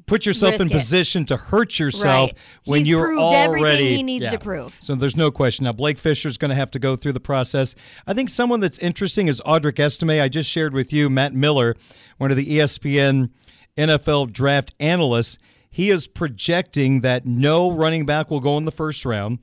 put 0.06 0.26
yourself 0.26 0.60
in 0.60 0.66
it. 0.66 0.72
position 0.72 1.24
to 1.26 1.36
hurt 1.36 1.78
yourself 1.78 2.30
Right. 2.30 2.38
when 2.66 2.78
He's 2.80 2.88
you're 2.88 3.06
proved 3.06 3.22
already 3.22 3.64
everything 3.64 3.96
he 3.96 4.02
needs 4.02 4.24
yeah. 4.24 4.30
to 4.30 4.38
prove. 4.38 4.76
So 4.80 4.94
there's 4.94 5.16
no 5.16 5.30
question. 5.30 5.64
Now 5.64 5.72
Blake 5.72 5.98
Fisher's 5.98 6.36
going 6.38 6.50
to 6.50 6.54
have 6.54 6.70
to 6.72 6.78
go 6.78 6.96
through 6.96 7.12
the 7.12 7.20
process. 7.20 7.74
I 8.06 8.14
think 8.14 8.28
someone 8.28 8.60
that's 8.60 8.78
interesting 8.78 9.28
is 9.28 9.40
Audric 9.46 9.78
Estime. 9.78 10.20
I 10.22 10.28
just 10.28 10.50
shared 10.50 10.74
with 10.74 10.92
you 10.92 11.08
Matt 11.10 11.34
Miller, 11.34 11.76
one 12.18 12.30
of 12.30 12.36
the 12.36 12.58
ESPN 12.58 13.30
NFL 13.78 14.32
draft 14.32 14.74
analysts. 14.78 15.38
He 15.70 15.90
is 15.90 16.06
projecting 16.06 17.00
that 17.00 17.26
no 17.26 17.70
running 17.70 18.06
back 18.06 18.30
will 18.30 18.40
go 18.40 18.56
in 18.58 18.64
the 18.64 18.70
first 18.72 19.04
round. 19.04 19.38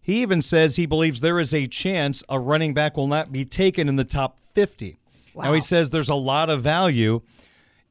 He 0.00 0.22
even 0.22 0.42
says 0.42 0.76
he 0.76 0.86
believes 0.86 1.20
there 1.20 1.38
is 1.40 1.54
a 1.54 1.66
chance 1.66 2.22
a 2.28 2.38
running 2.38 2.74
back 2.74 2.96
will 2.96 3.08
not 3.08 3.32
be 3.32 3.44
taken 3.44 3.88
in 3.88 3.96
the 3.96 4.04
top 4.04 4.38
50. 4.52 4.98
Now 5.34 5.52
he 5.54 5.60
says 5.60 5.90
there's 5.90 6.08
a 6.08 6.14
lot 6.14 6.50
of 6.50 6.62
value 6.62 7.22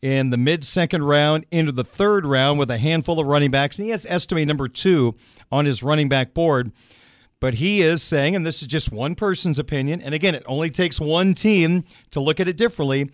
in 0.01 0.29
the 0.29 0.37
mid 0.37 0.65
second 0.65 1.03
round 1.03 1.45
into 1.51 1.71
the 1.71 1.83
third 1.83 2.25
round 2.25 2.59
with 2.59 2.71
a 2.71 2.77
handful 2.77 3.19
of 3.19 3.27
running 3.27 3.51
backs. 3.51 3.77
And 3.77 3.85
he 3.85 3.91
has 3.91 4.05
Estime 4.05 4.45
number 4.45 4.67
two 4.67 5.15
on 5.51 5.65
his 5.65 5.83
running 5.83 6.09
back 6.09 6.33
board. 6.33 6.71
But 7.39 7.55
he 7.55 7.81
is 7.81 8.03
saying, 8.03 8.35
and 8.35 8.45
this 8.45 8.61
is 8.61 8.67
just 8.67 8.91
one 8.91 9.15
person's 9.15 9.57
opinion, 9.57 9.99
and 9.99 10.13
again, 10.13 10.35
it 10.35 10.43
only 10.45 10.69
takes 10.69 10.99
one 10.99 11.33
team 11.33 11.83
to 12.11 12.19
look 12.19 12.39
at 12.39 12.47
it 12.47 12.55
differently. 12.55 13.09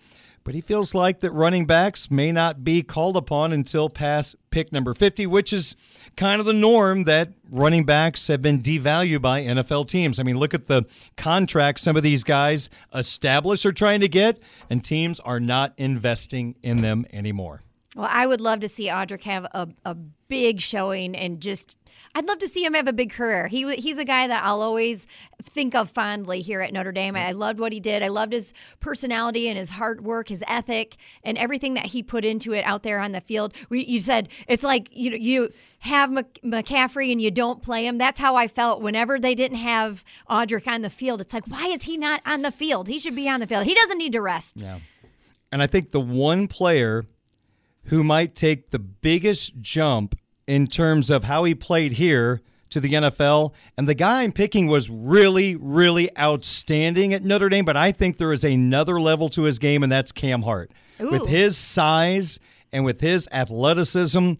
But 0.48 0.54
he 0.54 0.62
feels 0.62 0.94
like 0.94 1.20
that 1.20 1.32
running 1.32 1.66
backs 1.66 2.10
may 2.10 2.32
not 2.32 2.64
be 2.64 2.82
called 2.82 3.18
upon 3.18 3.52
until 3.52 3.90
past 3.90 4.34
pick 4.48 4.72
number 4.72 4.94
50, 4.94 5.26
which 5.26 5.52
is 5.52 5.76
kind 6.16 6.40
of 6.40 6.46
the 6.46 6.54
norm 6.54 7.04
that 7.04 7.34
running 7.50 7.84
backs 7.84 8.28
have 8.28 8.40
been 8.40 8.62
devalued 8.62 9.20
by 9.20 9.42
NFL 9.42 9.88
teams. 9.88 10.18
I 10.18 10.22
mean, 10.22 10.38
look 10.38 10.54
at 10.54 10.66
the 10.66 10.84
contracts 11.18 11.82
some 11.82 11.98
of 11.98 12.02
these 12.02 12.24
guys 12.24 12.70
established 12.94 13.66
are 13.66 13.72
trying 13.72 14.00
to 14.00 14.08
get, 14.08 14.38
and 14.70 14.82
teams 14.82 15.20
are 15.20 15.38
not 15.38 15.74
investing 15.76 16.54
in 16.62 16.80
them 16.80 17.04
anymore. 17.12 17.62
Well, 17.96 18.08
I 18.10 18.26
would 18.26 18.40
love 18.40 18.60
to 18.60 18.68
see 18.68 18.88
Audric 18.88 19.22
have 19.22 19.44
a, 19.52 19.68
a 19.84 19.94
big 19.94 20.60
showing 20.60 21.16
and 21.16 21.40
just. 21.40 21.76
I'd 22.14 22.26
love 22.26 22.38
to 22.38 22.48
see 22.48 22.64
him 22.64 22.74
have 22.74 22.88
a 22.88 22.92
big 22.92 23.10
career. 23.10 23.48
He 23.48 23.74
he's 23.76 23.98
a 23.98 24.04
guy 24.04 24.26
that 24.26 24.44
I'll 24.44 24.62
always 24.62 25.06
think 25.42 25.74
of 25.74 25.90
fondly 25.90 26.40
here 26.40 26.60
at 26.60 26.72
Notre 26.72 26.92
Dame. 26.92 27.16
I 27.16 27.32
loved 27.32 27.60
what 27.60 27.72
he 27.72 27.80
did. 27.80 28.02
I 28.02 28.08
loved 28.08 28.32
his 28.32 28.52
personality 28.80 29.48
and 29.48 29.58
his 29.58 29.70
hard 29.70 30.02
work, 30.02 30.28
his 30.28 30.42
ethic, 30.48 30.96
and 31.22 31.38
everything 31.38 31.74
that 31.74 31.86
he 31.86 32.02
put 32.02 32.24
into 32.24 32.52
it 32.52 32.64
out 32.64 32.82
there 32.82 32.98
on 32.98 33.12
the 33.12 33.20
field. 33.20 33.54
We, 33.68 33.84
you 33.84 34.00
said 34.00 34.28
it's 34.48 34.62
like 34.62 34.88
you 34.92 35.10
know 35.10 35.16
you 35.16 35.50
have 35.80 36.10
McCaffrey 36.10 37.12
and 37.12 37.22
you 37.22 37.30
don't 37.30 37.62
play 37.62 37.86
him. 37.86 37.98
That's 37.98 38.20
how 38.20 38.36
I 38.36 38.48
felt 38.48 38.82
whenever 38.82 39.18
they 39.18 39.34
didn't 39.34 39.58
have 39.58 40.04
Audric 40.28 40.66
on 40.66 40.82
the 40.82 40.90
field. 40.90 41.20
It's 41.20 41.34
like 41.34 41.46
why 41.46 41.68
is 41.68 41.84
he 41.84 41.96
not 41.96 42.20
on 42.26 42.42
the 42.42 42.52
field? 42.52 42.88
He 42.88 42.98
should 42.98 43.16
be 43.16 43.28
on 43.28 43.40
the 43.40 43.46
field. 43.46 43.64
He 43.64 43.74
doesn't 43.74 43.98
need 43.98 44.12
to 44.12 44.20
rest. 44.20 44.60
Yeah. 44.60 44.80
And 45.52 45.62
I 45.62 45.66
think 45.66 45.90
the 45.90 46.00
one 46.00 46.48
player 46.48 47.06
who 47.88 48.04
might 48.04 48.34
take 48.34 48.70
the 48.70 48.78
biggest 48.78 49.60
jump 49.60 50.18
in 50.46 50.66
terms 50.66 51.10
of 51.10 51.24
how 51.24 51.44
he 51.44 51.54
played 51.54 51.92
here 51.92 52.40
to 52.70 52.80
the 52.80 52.92
NFL, 52.92 53.52
and 53.76 53.88
the 53.88 53.94
guy 53.94 54.22
I'm 54.22 54.32
picking 54.32 54.66
was 54.66 54.90
really, 54.90 55.56
really 55.56 56.16
outstanding 56.18 57.14
at 57.14 57.24
Notre 57.24 57.48
Dame, 57.48 57.64
but 57.64 57.76
I 57.76 57.92
think 57.92 58.18
there 58.18 58.32
is 58.32 58.44
another 58.44 59.00
level 59.00 59.30
to 59.30 59.42
his 59.44 59.58
game, 59.58 59.82
and 59.82 59.90
that's 59.90 60.12
Cam 60.12 60.42
Hart. 60.42 60.70
With 61.00 61.26
his 61.26 61.56
size 61.56 62.40
and 62.72 62.84
with 62.84 63.00
his 63.00 63.28
athleticism, 63.32 64.32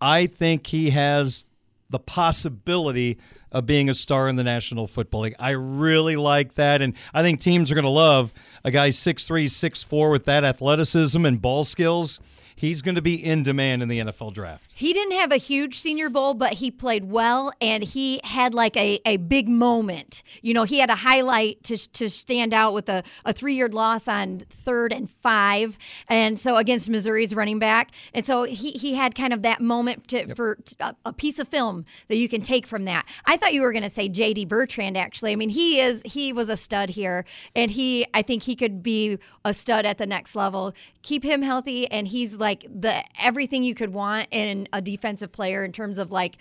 I 0.00 0.26
think 0.26 0.66
he 0.66 0.90
has 0.90 1.46
the 1.90 1.98
possibility 1.98 3.18
of 3.52 3.66
being 3.66 3.88
a 3.88 3.94
star 3.94 4.28
in 4.28 4.36
the 4.36 4.44
National 4.44 4.86
Football 4.86 5.22
League. 5.22 5.36
I 5.38 5.50
really 5.50 6.16
like 6.16 6.54
that. 6.54 6.82
And 6.82 6.94
I 7.14 7.22
think 7.22 7.40
teams 7.40 7.70
are 7.70 7.74
going 7.74 7.84
to 7.84 7.90
love 7.90 8.32
a 8.64 8.70
guy 8.70 8.88
6'3, 8.88 9.44
6'4 9.44 10.10
with 10.10 10.24
that 10.24 10.42
athleticism 10.42 11.24
and 11.24 11.40
ball 11.40 11.64
skills. 11.64 12.20
He's 12.58 12.80
going 12.80 12.94
to 12.94 13.02
be 13.02 13.22
in 13.22 13.42
demand 13.42 13.82
in 13.82 13.88
the 13.88 13.98
NFL 13.98 14.32
draft. 14.32 14.72
He 14.74 14.94
didn't 14.94 15.12
have 15.12 15.30
a 15.30 15.36
huge 15.36 15.78
senior 15.78 16.08
bowl, 16.08 16.32
but 16.32 16.54
he 16.54 16.70
played 16.70 17.10
well 17.10 17.52
and 17.60 17.84
he 17.84 18.18
had 18.24 18.54
like 18.54 18.74
a, 18.78 18.98
a 19.04 19.18
big 19.18 19.46
moment. 19.46 20.22
You 20.40 20.54
know, 20.54 20.64
he 20.64 20.78
had 20.78 20.88
a 20.88 20.94
highlight 20.94 21.62
to, 21.64 21.76
to 21.76 22.08
stand 22.08 22.54
out 22.54 22.72
with 22.72 22.88
a, 22.88 23.02
a 23.26 23.34
three 23.34 23.56
yard 23.56 23.74
loss 23.74 24.08
on 24.08 24.38
third 24.48 24.94
and 24.94 25.10
five. 25.10 25.76
And 26.08 26.40
so 26.40 26.56
against 26.56 26.88
Missouri's 26.88 27.34
running 27.34 27.58
back. 27.58 27.90
And 28.14 28.24
so 28.24 28.44
he, 28.44 28.70
he 28.70 28.94
had 28.94 29.14
kind 29.14 29.34
of 29.34 29.42
that 29.42 29.60
moment 29.60 30.08
to, 30.08 30.34
for 30.34 30.58
a, 30.80 30.94
a 31.04 31.12
piece 31.12 31.38
of 31.38 31.48
film 31.48 31.84
that 32.08 32.16
you 32.16 32.26
can 32.26 32.40
take 32.40 32.66
from 32.66 32.86
that. 32.86 33.06
I 33.26 33.36
thought 33.36 33.52
you 33.52 33.60
were 33.60 33.72
going 33.72 33.82
to 33.82 33.90
say 33.90 34.08
JD 34.08 34.48
Bertrand, 34.48 34.96
actually. 34.96 35.32
I 35.32 35.36
mean, 35.36 35.50
he 35.50 35.78
is, 35.78 36.00
he 36.06 36.32
was 36.32 36.48
a 36.48 36.56
stud 36.56 36.88
here 36.88 37.26
and 37.54 37.70
he, 37.70 38.06
I 38.14 38.22
think 38.22 38.44
he 38.44 38.56
could 38.56 38.82
be 38.82 39.18
a 39.44 39.52
stud 39.52 39.84
at 39.84 39.98
the 39.98 40.06
next 40.06 40.34
level. 40.34 40.72
Keep 41.02 41.22
him 41.22 41.42
healthy 41.42 41.86
and 41.90 42.08
he's 42.08 42.36
like 42.36 42.45
the 42.68 43.02
everything 43.20 43.64
you 43.64 43.74
could 43.74 43.92
want 43.92 44.28
in 44.30 44.68
a 44.72 44.80
defensive 44.80 45.32
player 45.32 45.64
in 45.64 45.72
terms 45.72 45.98
of 45.98 46.12
like 46.12 46.36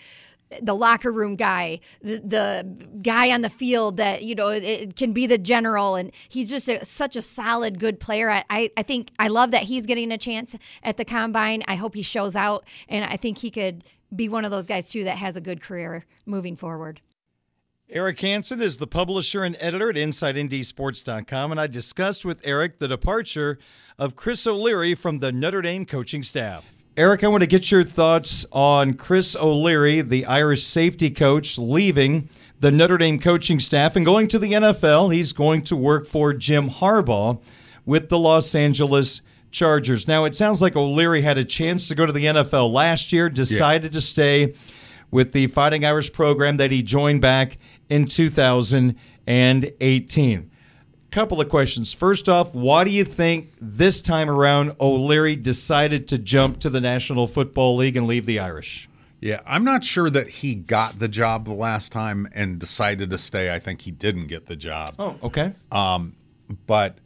the 0.61 0.75
locker 0.75 1.11
room 1.11 1.35
guy, 1.35 1.79
the, 2.01 2.17
the 2.17 2.99
guy 3.01 3.31
on 3.31 3.41
the 3.41 3.49
field 3.49 3.97
that 3.97 4.23
you 4.23 4.35
know 4.35 4.49
it, 4.49 4.63
it 4.63 4.95
can 4.95 5.11
be 5.11 5.25
the 5.25 5.37
general, 5.37 5.95
and 5.95 6.11
he's 6.29 6.49
just 6.49 6.69
a, 6.69 6.83
such 6.85 7.15
a 7.15 7.21
solid, 7.21 7.79
good 7.79 7.99
player. 7.99 8.29
I, 8.29 8.43
I 8.49 8.69
I 8.77 8.83
think 8.83 9.11
I 9.19 9.27
love 9.27 9.51
that 9.51 9.63
he's 9.63 9.85
getting 9.85 10.11
a 10.11 10.17
chance 10.17 10.55
at 10.83 10.97
the 10.97 11.05
combine. 11.05 11.63
I 11.67 11.75
hope 11.75 11.95
he 11.95 12.03
shows 12.03 12.35
out, 12.35 12.65
and 12.87 13.05
I 13.05 13.17
think 13.17 13.39
he 13.39 13.49
could 13.49 13.83
be 14.15 14.29
one 14.29 14.45
of 14.45 14.51
those 14.51 14.65
guys 14.65 14.89
too 14.89 15.03
that 15.03 15.17
has 15.17 15.35
a 15.35 15.41
good 15.41 15.61
career 15.61 16.05
moving 16.25 16.55
forward. 16.55 17.01
Eric 17.91 18.19
Hansen 18.21 18.63
is 18.63 18.77
the 18.77 18.87
publisher 18.87 19.43
and 19.43 19.55
editor 19.59 19.91
at 19.91 19.95
InsideNDSports.com, 19.95 21.51
and 21.51 21.61
I 21.61 21.67
discussed 21.67 22.25
with 22.25 22.41
Eric 22.43 22.79
the 22.79 22.87
departure 22.87 23.59
of 23.99 24.15
Chris 24.15 24.47
O'Leary 24.47 24.95
from 24.95 25.19
the 25.19 25.31
Notre 25.31 25.61
Dame 25.61 25.85
coaching 25.85 26.23
staff. 26.23 26.75
Eric, 26.97 27.23
I 27.23 27.27
want 27.27 27.43
to 27.43 27.47
get 27.47 27.69
your 27.69 27.83
thoughts 27.83 28.43
on 28.51 28.95
Chris 28.95 29.35
O'Leary, 29.35 30.01
the 30.01 30.25
Irish 30.25 30.63
safety 30.63 31.11
coach, 31.11 31.59
leaving 31.59 32.27
the 32.59 32.71
Notre 32.71 32.97
Dame 32.97 33.19
coaching 33.19 33.59
staff 33.59 33.95
and 33.95 34.03
going 34.03 34.29
to 34.29 34.39
the 34.39 34.53
NFL. 34.53 35.13
He's 35.13 35.31
going 35.31 35.61
to 35.65 35.75
work 35.75 36.07
for 36.07 36.33
Jim 36.33 36.71
Harbaugh 36.71 37.39
with 37.85 38.09
the 38.09 38.17
Los 38.17 38.55
Angeles 38.55 39.21
Chargers. 39.51 40.07
Now, 40.07 40.25
it 40.25 40.33
sounds 40.33 40.59
like 40.59 40.75
O'Leary 40.75 41.21
had 41.21 41.37
a 41.37 41.45
chance 41.45 41.87
to 41.89 41.95
go 41.95 42.07
to 42.07 42.13
the 42.13 42.25
NFL 42.25 42.73
last 42.73 43.13
year, 43.13 43.29
decided 43.29 43.93
to 43.93 44.01
stay 44.01 44.55
with 45.11 45.31
the 45.31 45.47
Fighting 45.47 45.85
Irish 45.85 46.11
program 46.11 46.57
that 46.57 46.71
he 46.71 46.81
joined 46.81 47.21
back 47.21 47.57
in 47.89 48.07
2018. 48.07 50.51
Couple 51.11 51.39
of 51.39 51.49
questions. 51.49 51.93
First 51.93 52.27
off, 52.27 52.53
why 52.53 52.83
do 52.83 52.89
you 52.89 53.05
think 53.05 53.53
this 53.61 54.01
time 54.01 54.29
around 54.29 54.75
O'Leary 54.81 55.37
decided 55.37 56.09
to 56.09 56.17
jump 56.17 56.59
to 56.59 56.69
the 56.69 56.81
National 56.81 57.25
Football 57.25 57.77
League 57.77 57.95
and 57.95 58.05
leave 58.05 58.25
the 58.25 58.39
Irish? 58.39 58.89
Yeah, 59.21 59.39
I'm 59.45 59.63
not 59.63 59.83
sure 59.83 60.09
that 60.09 60.27
he 60.27 60.55
got 60.55 60.99
the 60.99 61.07
job 61.07 61.45
the 61.45 61.53
last 61.53 61.91
time 61.91 62.27
and 62.33 62.59
decided 62.59 63.09
to 63.11 63.17
stay. 63.17 63.53
I 63.53 63.59
think 63.59 63.81
he 63.81 63.91
didn't 63.91 64.27
get 64.27 64.47
the 64.47 64.55
job. 64.55 64.95
Oh, 64.99 65.15
okay. 65.23 65.53
Um, 65.71 66.15
but 66.67 66.97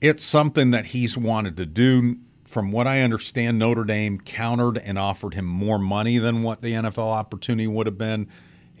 it's 0.00 0.24
something 0.24 0.70
that 0.72 0.86
he's 0.86 1.16
wanted 1.16 1.56
to 1.58 1.66
do. 1.66 2.16
From 2.44 2.72
what 2.72 2.86
I 2.86 3.02
understand, 3.02 3.58
Notre 3.58 3.84
Dame 3.84 4.18
countered 4.18 4.78
and 4.78 4.98
offered 4.98 5.34
him 5.34 5.44
more 5.44 5.78
money 5.78 6.18
than 6.18 6.42
what 6.42 6.60
the 6.60 6.72
NFL 6.72 6.98
opportunity 6.98 7.66
would 7.66 7.86
have 7.86 7.96
been. 7.96 8.28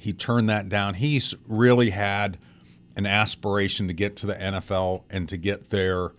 He 0.02 0.12
turned 0.12 0.48
that 0.48 0.68
down. 0.68 0.94
He's 0.94 1.34
really 1.46 1.90
had 1.90 2.36
an 2.96 3.06
aspiration 3.06 3.86
to 3.86 3.94
get 3.94 4.16
to 4.16 4.26
the 4.26 4.34
NFL 4.34 5.04
and 5.08 5.28
to 5.28 5.36
get 5.36 5.70
there 5.70 6.12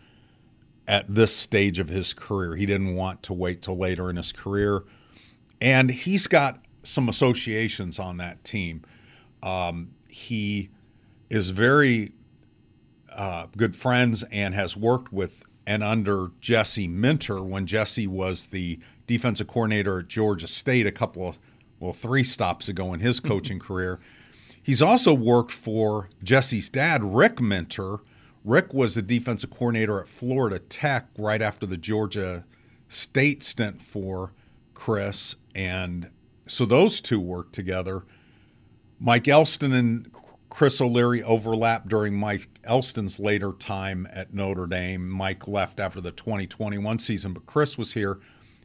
at 0.88 1.14
this 1.14 1.36
stage 1.36 1.80
of 1.80 1.90
his 1.90 2.14
career. 2.14 2.56
He 2.56 2.66
didn't 2.66 2.96
want 2.96 3.24
to 3.24 3.34
wait 3.34 3.62
till 3.62 3.78
later 3.78 4.10
in 4.10 4.16
his 4.16 4.32
career. 4.32 4.84
And 5.60 5.90
he's 5.92 6.28
got 6.28 6.64
some 6.84 7.10
associations 7.10 8.00
on 8.00 8.18
that 8.18 8.44
team. 8.44 8.84
Um, 9.42 9.92
he 10.08 10.70
is 11.30 11.50
very 11.50 12.14
uh, 13.12 13.48
good 13.58 13.76
friends 13.76 14.24
and 14.32 14.54
has 14.54 14.78
worked 14.78 15.12
with 15.12 15.44
and 15.66 15.84
under 15.84 16.32
Jesse 16.42 16.88
Minter 16.88 17.42
when 17.42 17.66
Jesse 17.66 18.08
was 18.08 18.48
the 18.48 18.80
defensive 19.08 19.48
coordinator 19.48 20.00
at 20.00 20.08
Georgia 20.08 20.48
State 20.48 20.88
a 20.88 20.92
couple 20.92 21.28
of, 21.28 21.40
well, 21.84 21.92
three 21.92 22.24
stops 22.24 22.70
ago 22.70 22.94
in 22.94 23.02
his 23.02 23.20
coaching 23.20 23.60
career. 23.60 24.00
He's 24.62 24.82
also 24.82 25.14
worked 25.14 25.52
for 25.52 26.10
Jesse's 26.24 26.70
dad, 26.70 27.04
Rick 27.04 27.42
Minter. 27.42 27.98
Rick 28.46 28.74
was 28.74 28.96
the 28.96 29.02
defensive 29.02 29.50
coordinator 29.50 30.00
at 30.00 30.08
Florida 30.08 30.60
Tech 30.60 31.08
right 31.18 31.42
after 31.42 31.66
the 31.66 31.76
Georgia 31.76 32.46
State 32.88 33.44
stint 33.44 33.82
for 33.82 34.32
Chris. 34.74 35.36
And 35.54 36.10
so 36.48 36.66
those 36.66 37.02
two 37.02 37.20
worked 37.20 37.54
together. 37.54 38.04
Mike 38.98 39.28
Elston 39.28 39.74
and 39.74 40.10
Chris 40.50 40.80
O'Leary 40.80 41.22
overlapped 41.24 41.90
during 41.90 42.14
Mike 42.14 42.48
Elston's 42.64 43.20
later 43.20 43.52
time 43.52 44.08
at 44.14 44.34
Notre 44.34 44.68
Dame. 44.68 45.10
Mike 45.10 45.48
left 45.50 45.82
after 45.82 46.00
the 46.00 46.12
2021 46.12 47.00
season, 47.00 47.34
but 47.34 47.46
Chris 47.46 47.78
was 47.78 47.92
here 47.92 48.20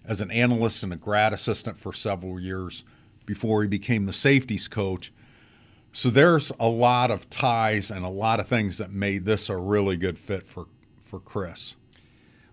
as 0.04 0.20
an 0.20 0.30
analyst 0.30 0.84
and 0.84 0.92
a 0.92 0.96
grad 0.96 1.32
assistant 1.32 1.76
for 1.76 1.92
several 1.92 2.38
years 2.38 2.84
before 3.28 3.61
he 3.61 3.68
became 3.68 4.06
the 4.06 4.12
safeties 4.12 4.66
coach. 4.66 5.12
So 5.92 6.08
there's 6.08 6.50
a 6.58 6.66
lot 6.66 7.11
of 7.11 7.28
ties 7.28 7.90
and 7.90 8.04
a 8.04 8.08
lot 8.08 8.40
of 8.40 8.49
things 8.49 8.78
that 8.78 8.90
made 8.90 9.26
this 9.26 9.50
a 9.50 9.56
really 9.56 9.99
good 9.99 10.18
fit 10.18 10.47
for, 10.47 10.66
for 11.04 11.20
Chris. 11.20 11.76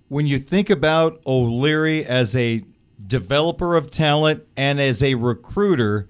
When 0.10 0.28
you 0.28 0.38
think 0.38 0.70
about 0.70 1.22
O'Leary 1.26 2.06
as 2.06 2.36
a 2.36 2.64
developer 3.08 3.78
of 3.78 3.90
talent 3.90 4.44
and 4.58 4.82
as 4.82 5.02
a 5.02 5.16
recruiter, 5.16 6.08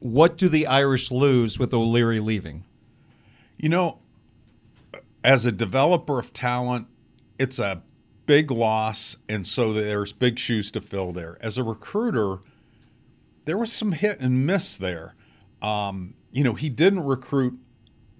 what 0.00 0.36
do 0.36 0.48
the 0.48 0.66
Irish 0.66 1.12
lose 1.12 1.56
with 1.56 1.72
O'Leary 1.72 2.18
leaving? 2.18 2.64
You 3.58 3.68
know, 3.68 3.98
as 5.22 5.46
a 5.46 5.52
developer 5.52 6.18
of 6.18 6.32
talent, 6.32 6.88
it's 7.38 7.60
a 7.60 7.82
big 8.26 8.50
loss, 8.50 9.16
and 9.28 9.46
so 9.46 9.72
there's 9.72 10.12
big 10.12 10.38
shoes 10.38 10.70
to 10.72 10.80
fill 10.80 11.12
there. 11.12 11.38
As 11.40 11.58
a 11.58 11.62
recruiter, 11.62 12.40
there 13.44 13.56
was 13.56 13.72
some 13.72 13.92
hit 13.92 14.20
and 14.20 14.46
miss 14.46 14.76
there. 14.76 15.14
Um, 15.62 16.14
you 16.30 16.44
know, 16.44 16.54
he 16.54 16.68
didn't 16.68 17.04
recruit 17.04 17.58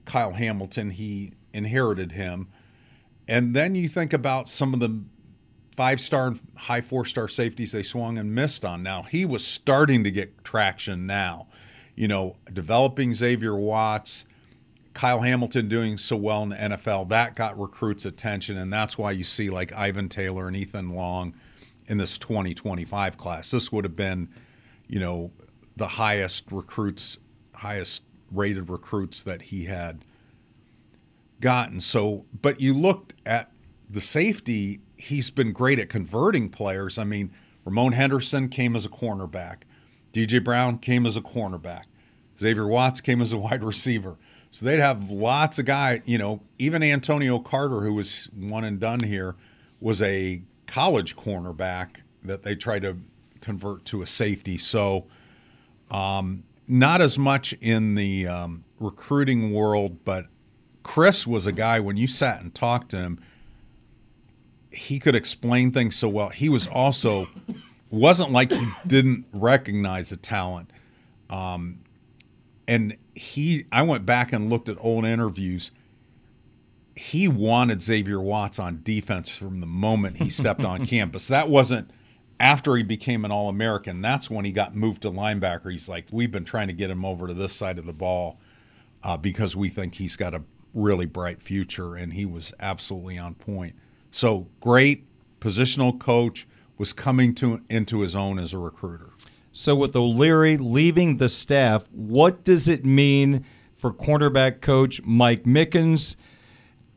Kyle 0.04 0.32
Hamilton, 0.32 0.90
he 0.90 1.32
inherited 1.52 2.12
him. 2.12 2.48
And 3.28 3.54
then 3.54 3.74
you 3.74 3.88
think 3.88 4.12
about 4.12 4.48
some 4.48 4.74
of 4.74 4.80
the 4.80 5.04
five 5.76 6.00
star 6.00 6.28
and 6.28 6.40
high 6.56 6.80
four 6.80 7.04
star 7.04 7.28
safeties 7.28 7.72
they 7.72 7.82
swung 7.82 8.18
and 8.18 8.34
missed 8.34 8.64
on. 8.64 8.82
Now, 8.82 9.02
he 9.02 9.24
was 9.24 9.46
starting 9.46 10.02
to 10.04 10.10
get 10.10 10.42
traction 10.44 11.06
now 11.06 11.46
you 12.00 12.08
know, 12.08 12.36
developing 12.50 13.12
Xavier 13.12 13.54
Watts, 13.54 14.24
Kyle 14.94 15.20
Hamilton 15.20 15.68
doing 15.68 15.98
so 15.98 16.16
well 16.16 16.42
in 16.42 16.48
the 16.48 16.56
NFL, 16.56 17.10
that 17.10 17.34
got 17.34 17.60
recruits' 17.60 18.06
attention, 18.06 18.56
and 18.56 18.72
that's 18.72 18.96
why 18.96 19.12
you 19.12 19.22
see 19.22 19.50
like 19.50 19.74
Ivan 19.74 20.08
Taylor 20.08 20.46
and 20.46 20.56
Ethan 20.56 20.94
Long 20.94 21.34
in 21.88 21.98
this 21.98 22.16
2025 22.16 23.18
class. 23.18 23.50
This 23.50 23.70
would 23.70 23.84
have 23.84 23.96
been, 23.96 24.30
you 24.90 24.98
know, 24.98 25.30
the 25.76 25.86
highest 25.86 26.50
recruits, 26.50 27.16
highest 27.54 28.02
rated 28.32 28.68
recruits 28.68 29.22
that 29.22 29.40
he 29.42 29.64
had 29.64 30.04
gotten. 31.40 31.80
So, 31.80 32.26
but 32.42 32.60
you 32.60 32.74
looked 32.74 33.14
at 33.24 33.52
the 33.88 34.00
safety, 34.00 34.80
he's 34.96 35.30
been 35.30 35.52
great 35.52 35.78
at 35.78 35.88
converting 35.88 36.48
players. 36.48 36.98
I 36.98 37.04
mean, 37.04 37.30
Ramon 37.64 37.92
Henderson 37.92 38.48
came 38.48 38.74
as 38.74 38.84
a 38.84 38.88
cornerback. 38.88 39.58
DJ 40.12 40.42
Brown 40.42 40.76
came 40.78 41.06
as 41.06 41.16
a 41.16 41.22
cornerback. 41.22 41.84
Xavier 42.38 42.66
Watts 42.66 43.00
came 43.00 43.22
as 43.22 43.32
a 43.32 43.38
wide 43.38 43.62
receiver. 43.62 44.16
So 44.50 44.66
they'd 44.66 44.80
have 44.80 45.12
lots 45.12 45.60
of 45.60 45.66
guys, 45.66 46.00
you 46.04 46.18
know, 46.18 46.42
even 46.58 46.82
Antonio 46.82 47.38
Carter, 47.38 47.82
who 47.82 47.94
was 47.94 48.28
one 48.34 48.64
and 48.64 48.80
done 48.80 49.04
here, 49.04 49.36
was 49.80 50.02
a 50.02 50.42
college 50.66 51.16
cornerback 51.16 52.00
that 52.24 52.42
they 52.42 52.56
tried 52.56 52.82
to 52.82 52.98
convert 53.40 53.84
to 53.86 54.02
a 54.02 54.06
safety. 54.06 54.58
So 54.58 55.06
um, 55.90 56.44
not 56.68 57.00
as 57.00 57.18
much 57.18 57.52
in 57.54 57.94
the 57.94 58.26
um, 58.26 58.64
recruiting 58.78 59.52
world, 59.52 60.04
but 60.04 60.26
Chris 60.82 61.26
was 61.26 61.46
a 61.46 61.52
guy 61.52 61.80
when 61.80 61.96
you 61.96 62.06
sat 62.06 62.40
and 62.40 62.54
talked 62.54 62.90
to 62.90 62.96
him, 62.96 63.20
he 64.70 64.98
could 64.98 65.14
explain 65.14 65.72
things 65.72 65.96
so 65.96 66.08
well. 66.08 66.28
He 66.28 66.48
was 66.48 66.66
also 66.68 67.28
wasn't 67.90 68.30
like 68.30 68.52
he 68.52 68.68
didn't 68.86 69.26
recognize 69.32 70.10
the 70.10 70.16
talent. 70.16 70.70
Um, 71.28 71.80
and 72.68 72.96
he, 73.14 73.66
I 73.72 73.82
went 73.82 74.06
back 74.06 74.32
and 74.32 74.48
looked 74.48 74.68
at 74.68 74.76
old 74.80 75.04
interviews. 75.04 75.72
He 76.94 77.26
wanted 77.26 77.82
Xavier 77.82 78.20
Watts 78.20 78.58
on 78.58 78.80
defense 78.84 79.28
from 79.28 79.60
the 79.60 79.66
moment 79.66 80.16
he 80.18 80.30
stepped 80.30 80.64
on 80.64 80.86
campus. 80.86 81.26
That 81.28 81.48
wasn't 81.48 81.90
after 82.40 82.74
he 82.74 82.82
became 82.82 83.24
an 83.24 83.30
All 83.30 83.48
American. 83.48 84.00
That's 84.00 84.30
when 84.30 84.44
he 84.44 84.50
got 84.50 84.74
moved 84.74 85.02
to 85.02 85.10
linebacker. 85.10 85.70
He's 85.70 85.88
like, 85.88 86.06
we've 86.10 86.32
been 86.32 86.44
trying 86.44 86.68
to 86.68 86.72
get 86.72 86.90
him 86.90 87.04
over 87.04 87.28
to 87.28 87.34
this 87.34 87.52
side 87.52 87.78
of 87.78 87.86
the 87.86 87.92
ball 87.92 88.40
uh, 89.04 89.16
because 89.18 89.54
we 89.54 89.68
think 89.68 89.94
he's 89.94 90.16
got 90.16 90.34
a 90.34 90.42
really 90.74 91.06
bright 91.06 91.42
future, 91.42 91.94
and 91.94 92.14
he 92.14 92.24
was 92.24 92.52
absolutely 92.58 93.18
on 93.18 93.34
point. 93.34 93.74
So 94.10 94.48
great 94.60 95.04
positional 95.40 95.98
coach 95.98 96.48
was 96.78 96.92
coming 96.92 97.34
to 97.36 97.60
into 97.68 98.00
his 98.00 98.16
own 98.16 98.38
as 98.38 98.54
a 98.54 98.58
recruiter. 98.58 99.10
So 99.52 99.74
with 99.74 99.94
O'Leary 99.94 100.56
leaving 100.56 101.18
the 101.18 101.28
staff, 101.28 101.90
what 101.92 102.44
does 102.44 102.68
it 102.68 102.84
mean 102.84 103.44
for 103.76 103.92
cornerback 103.92 104.60
coach 104.60 105.02
Mike 105.02 105.44
Mickens? 105.44 106.16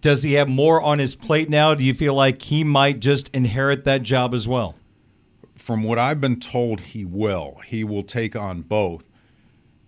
Does 0.01 0.23
he 0.23 0.34
have 0.34 0.47
more 0.47 0.82
on 0.82 0.99
his 0.99 1.15
plate 1.15 1.49
now? 1.49 1.73
Do 1.73 1.84
you 1.84 1.93
feel 1.93 2.13
like 2.13 2.41
he 2.43 2.63
might 2.63 2.99
just 2.99 3.29
inherit 3.34 3.84
that 3.86 4.03
job 4.03 4.34
as 4.34 4.47
well? 4.47 4.75
From 5.56 5.84
what 5.84 6.00
I've 6.00 6.20
been 6.20 6.39
told, 6.39 6.82
he 6.82 7.06
will. 7.06 7.60
He 7.66 7.84
will 7.84 8.04
take 8.04 8.36
on 8.36 8.62
both. 8.62 9.04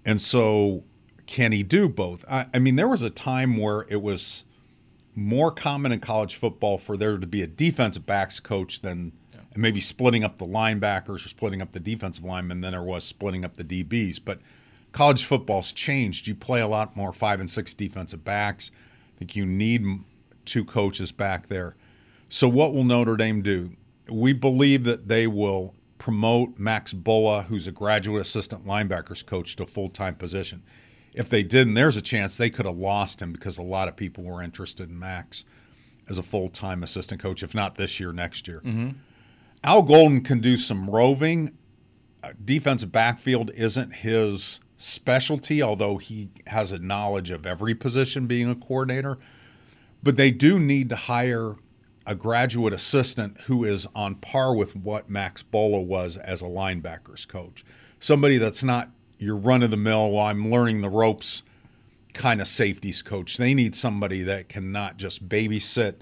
And 0.06 0.22
so, 0.22 0.84
can 1.26 1.52
he 1.52 1.64
do 1.64 1.90
both? 1.90 2.24
I, 2.30 2.46
I 2.54 2.60
mean, 2.60 2.76
there 2.76 2.88
was 2.88 3.02
a 3.02 3.10
time 3.10 3.58
where 3.58 3.86
it 3.90 4.02
was 4.02 4.44
more 5.16 5.52
common 5.52 5.92
in 5.92 6.00
college 6.00 6.36
football 6.36 6.78
for 6.78 6.98
there 6.98 7.18
to 7.18 7.28
be 7.28 7.42
a 7.42 7.48
defensive 7.48 8.06
backs 8.06 8.40
coach 8.40 8.82
than 8.82 9.12
and 9.56 9.62
maybe 9.62 9.80
splitting 9.80 10.24
up 10.24 10.38
the 10.38 10.46
linebackers 10.46 11.26
or 11.26 11.30
splitting 11.30 11.62
up 11.62 11.72
the 11.72 11.80
defensive 11.80 12.26
linemen 12.26 12.60
than 12.60 12.74
there 12.74 12.84
was 12.84 13.06
splitting 13.06 13.46
up 13.46 13.56
the 13.56 13.64
DBs. 13.64 14.20
But 14.24 14.40
college 14.92 15.24
football's 15.24 15.72
changed. 15.72 16.28
You 16.28 16.36
play 16.36 16.60
a 16.60 16.68
lot 16.68 16.96
more 16.96 17.14
five 17.14 17.40
and 17.40 17.50
six 17.50 17.74
defensive 17.74 18.24
backs. 18.24 18.70
I 19.16 19.20
think 19.20 19.36
you 19.36 19.46
need 19.46 20.02
two 20.44 20.66
coaches 20.66 21.14
back 21.14 21.48
there. 21.48 21.76
So, 22.28 22.50
what 22.50 22.74
will 22.74 22.84
Notre 22.84 23.16
Dame 23.16 23.42
do? 23.42 23.72
We 24.10 24.34
believe 24.34 24.84
that 24.84 25.08
they 25.08 25.28
will 25.28 25.74
promote 25.98 26.60
Max 26.60 26.94
Bullough, 26.94 27.46
who's 27.46 27.68
a 27.68 27.72
graduate 27.72 28.22
assistant 28.22 28.66
linebackers 28.66 29.26
coach, 29.26 29.56
to 29.56 29.64
a 29.64 29.66
full 29.66 29.90
time 29.90 30.16
position. 30.16 30.64
If 31.14 31.30
they 31.30 31.44
didn't, 31.44 31.76
there's 31.76 31.98
a 31.98 32.02
chance 32.02 32.38
they 32.38 32.50
could 32.50 32.66
have 32.66 32.76
lost 32.76 33.22
him 33.22 33.32
because 33.32 33.58
a 33.58 33.64
lot 33.64 33.88
of 33.88 33.96
people 33.96 34.24
were 34.24 34.44
interested 34.44 34.90
in 34.90 35.00
Max 35.00 35.46
as 36.10 36.18
a 36.18 36.24
full 36.24 36.50
time 36.50 36.84
assistant 36.84 37.22
coach, 37.22 37.42
if 37.42 37.56
not 37.56 37.76
this 37.76 38.00
year, 38.00 38.12
next 38.12 38.48
year. 38.48 38.60
Mm-hmm. 38.60 38.90
Al 39.64 39.82
Golden 39.82 40.22
can 40.22 40.40
do 40.42 40.58
some 40.58 40.90
roving. 40.90 41.58
Uh, 42.24 42.34
defensive 42.44 42.92
backfield 42.92 43.50
isn't 43.56 43.96
his 43.96 44.60
specialty, 44.78 45.62
although 45.62 45.98
he 45.98 46.30
has 46.48 46.72
a 46.72 46.80
knowledge 46.80 47.32
of 47.32 47.46
every 47.46 47.74
position 47.74 48.28
being 48.28 48.50
a 48.50 48.56
coordinator. 48.56 49.18
But 50.04 50.18
they 50.18 50.32
do 50.32 50.60
need 50.60 50.90
to 50.90 50.96
hire 50.96 51.56
a 52.06 52.16
graduate 52.16 52.74
assistant 52.74 53.42
who 53.42 53.64
is 53.64 53.88
on 53.96 54.16
par 54.16 54.56
with 54.56 54.76
what 54.76 55.10
Max 55.10 55.44
Bullough 55.44 55.86
was 55.86 56.18
as 56.18 56.42
a 56.42 56.46
linebackers 56.46 57.28
coach. 57.28 57.66
Somebody 58.00 58.38
that's 58.38 58.64
not 58.64 58.90
your 59.18 59.36
run 59.36 59.64
of 59.64 59.72
the 59.72 59.78
mill, 59.78 60.12
well, 60.12 60.26
I'm 60.26 60.52
learning 60.52 60.82
the 60.82 60.90
ropes 60.90 61.42
kind 62.14 62.42
of 62.42 62.48
safeties 62.48 63.02
coach. 63.02 63.38
They 63.38 63.54
need 63.54 63.76
somebody 63.76 64.24
that 64.24 64.50
can 64.50 64.72
not 64.72 64.98
just 64.98 65.28
babysit 65.28 65.96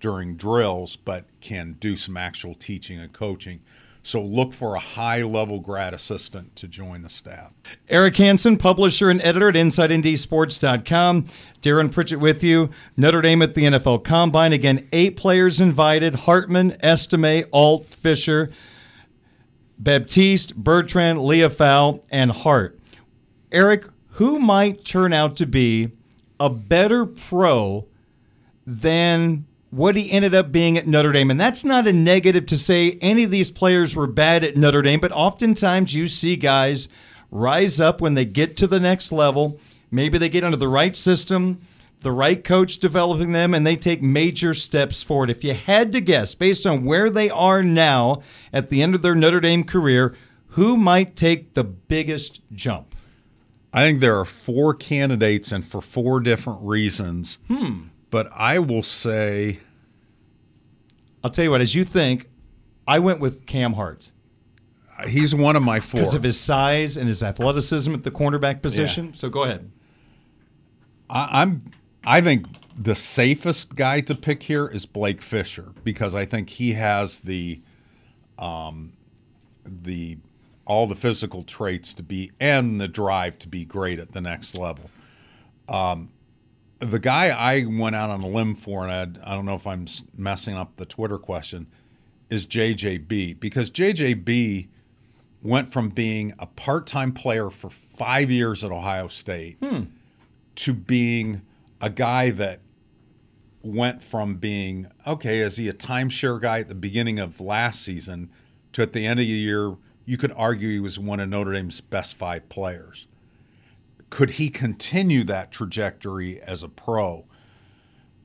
during 0.00 0.36
drills, 0.36 0.96
but 0.96 1.24
can 1.40 1.74
do 1.74 1.96
some 1.96 2.16
actual 2.16 2.54
teaching 2.54 2.98
and 2.98 3.12
coaching. 3.12 3.60
So 4.08 4.22
look 4.22 4.54
for 4.54 4.74
a 4.74 4.78
high 4.78 5.20
level 5.20 5.60
grad 5.60 5.92
assistant 5.92 6.56
to 6.56 6.66
join 6.66 7.02
the 7.02 7.10
staff. 7.10 7.54
Eric 7.90 8.16
Hansen, 8.16 8.56
publisher 8.56 9.10
and 9.10 9.20
editor 9.20 9.50
at 9.50 9.54
InsideNDSports.com. 9.54 11.26
Darin 11.60 11.90
Pritchett 11.90 12.18
with 12.18 12.42
you. 12.42 12.70
Notre 12.96 13.20
Dame 13.20 13.42
at 13.42 13.54
the 13.54 13.64
NFL 13.64 14.04
Combine. 14.04 14.54
Again, 14.54 14.88
eight 14.94 15.18
players 15.18 15.60
invited 15.60 16.14
Hartman, 16.14 16.74
Estime, 16.82 17.44
Alt, 17.52 17.84
Fisher, 17.84 18.50
Baptiste, 19.78 20.56
Bertrand, 20.56 21.18
Liufau, 21.18 22.02
and 22.08 22.32
Hart. 22.32 22.80
Eric, 23.52 23.84
who 24.12 24.38
might 24.38 24.86
turn 24.86 25.12
out 25.12 25.36
to 25.36 25.44
be 25.44 25.90
a 26.40 26.48
better 26.48 27.04
pro 27.04 27.86
than 28.66 29.44
what 29.70 29.96
he 29.96 30.10
ended 30.10 30.34
up 30.34 30.50
being 30.50 30.78
at 30.78 30.86
Notre 30.86 31.12
Dame. 31.12 31.30
And 31.30 31.40
that's 31.40 31.64
not 31.64 31.86
a 31.86 31.92
negative 31.92 32.46
to 32.46 32.56
say 32.56 32.98
any 33.00 33.24
of 33.24 33.30
these 33.30 33.50
players 33.50 33.94
were 33.94 34.06
bad 34.06 34.44
at 34.44 34.56
Notre 34.56 34.82
Dame, 34.82 35.00
but 35.00 35.12
oftentimes 35.12 35.94
you 35.94 36.08
see 36.08 36.36
guys 36.36 36.88
rise 37.30 37.78
up 37.78 38.00
when 38.00 38.14
they 38.14 38.24
get 38.24 38.56
to 38.56 38.66
the 38.66 38.80
next 38.80 39.12
level. 39.12 39.60
Maybe 39.90 40.18
they 40.18 40.28
get 40.28 40.44
under 40.44 40.56
the 40.56 40.68
right 40.68 40.96
system, 40.96 41.60
the 42.00 42.12
right 42.12 42.42
coach 42.42 42.78
developing 42.78 43.32
them, 43.32 43.52
and 43.54 43.66
they 43.66 43.76
take 43.76 44.02
major 44.02 44.54
steps 44.54 45.02
forward. 45.02 45.30
If 45.30 45.44
you 45.44 45.54
had 45.54 45.92
to 45.92 46.00
guess, 46.00 46.34
based 46.34 46.66
on 46.66 46.84
where 46.84 47.10
they 47.10 47.28
are 47.28 47.62
now 47.62 48.22
at 48.52 48.70
the 48.70 48.82
end 48.82 48.94
of 48.94 49.02
their 49.02 49.14
Notre 49.14 49.40
Dame 49.40 49.64
career, 49.64 50.16
who 50.52 50.76
might 50.76 51.16
take 51.16 51.54
the 51.54 51.64
biggest 51.64 52.40
jump? 52.52 52.94
I 53.72 53.82
think 53.82 54.00
there 54.00 54.18
are 54.18 54.24
four 54.24 54.72
candidates, 54.74 55.52
and 55.52 55.64
for 55.64 55.82
four 55.82 56.20
different 56.20 56.60
reasons. 56.62 57.38
Hmm. 57.48 57.88
But 58.10 58.30
I 58.34 58.58
will 58.58 58.82
say, 58.82 59.60
I'll 61.22 61.30
tell 61.30 61.44
you 61.44 61.50
what. 61.50 61.60
As 61.60 61.74
you 61.74 61.84
think, 61.84 62.28
I 62.86 62.98
went 62.98 63.20
with 63.20 63.46
Cam 63.46 63.74
Hart. 63.74 64.10
He's 65.06 65.34
one 65.34 65.54
of 65.54 65.62
my 65.62 65.78
four 65.78 66.00
because 66.00 66.14
of 66.14 66.22
his 66.22 66.40
size 66.40 66.96
and 66.96 67.06
his 67.06 67.22
athleticism 67.22 67.92
at 67.94 68.02
the 68.02 68.10
cornerback 68.10 68.62
position. 68.62 69.06
Yeah. 69.06 69.12
So 69.12 69.28
go 69.28 69.44
ahead. 69.44 69.70
I, 71.08 71.42
I'm. 71.42 71.70
I 72.04 72.20
think 72.20 72.46
the 72.76 72.94
safest 72.94 73.76
guy 73.76 74.00
to 74.00 74.14
pick 74.14 74.42
here 74.44 74.66
is 74.66 74.86
Blake 74.86 75.20
Fisher 75.20 75.72
because 75.84 76.14
I 76.14 76.24
think 76.24 76.48
he 76.50 76.72
has 76.72 77.20
the, 77.20 77.60
um, 78.38 78.92
the 79.64 80.18
all 80.64 80.86
the 80.86 80.94
physical 80.94 81.42
traits 81.42 81.94
to 81.94 82.02
be 82.02 82.30
and 82.38 82.80
the 82.80 82.88
drive 82.88 83.38
to 83.40 83.48
be 83.48 83.64
great 83.64 83.98
at 83.98 84.12
the 84.12 84.20
next 84.20 84.56
level. 84.56 84.90
Um, 85.68 86.10
the 86.80 86.98
guy 86.98 87.28
I 87.28 87.64
went 87.64 87.96
out 87.96 88.10
on 88.10 88.22
a 88.22 88.28
limb 88.28 88.54
for, 88.54 88.86
and 88.86 88.92
I, 88.92 89.32
I 89.32 89.34
don't 89.34 89.44
know 89.44 89.54
if 89.54 89.66
I'm 89.66 89.86
messing 90.16 90.54
up 90.54 90.76
the 90.76 90.86
Twitter 90.86 91.18
question, 91.18 91.66
is 92.30 92.46
JJB 92.46 93.40
because 93.40 93.70
JJB 93.70 94.68
went 95.42 95.68
from 95.68 95.88
being 95.88 96.34
a 96.38 96.46
part-time 96.46 97.12
player 97.12 97.50
for 97.50 97.70
five 97.70 98.30
years 98.30 98.62
at 98.62 98.70
Ohio 98.70 99.08
State 99.08 99.56
hmm. 99.62 99.84
to 100.56 100.74
being 100.74 101.42
a 101.80 101.90
guy 101.90 102.30
that 102.30 102.60
went 103.62 104.02
from 104.02 104.36
being 104.36 104.88
okay, 105.06 105.40
is 105.40 105.56
he 105.56 105.68
a 105.68 105.72
timeshare 105.72 106.40
guy 106.40 106.60
at 106.60 106.68
the 106.68 106.74
beginning 106.74 107.18
of 107.18 107.40
last 107.40 107.82
season 107.82 108.30
to 108.72 108.82
at 108.82 108.92
the 108.92 109.06
end 109.06 109.20
of 109.20 109.26
the 109.26 109.32
year 109.32 109.76
you 110.04 110.16
could 110.16 110.32
argue 110.36 110.70
he 110.70 110.80
was 110.80 110.98
one 110.98 111.20
of 111.20 111.28
Notre 111.28 111.52
Dame's 111.52 111.80
best 111.80 112.14
five 112.14 112.48
players. 112.48 113.06
Could 114.10 114.30
he 114.30 114.48
continue 114.48 115.24
that 115.24 115.50
trajectory 115.50 116.40
as 116.40 116.62
a 116.62 116.68
pro? 116.68 117.24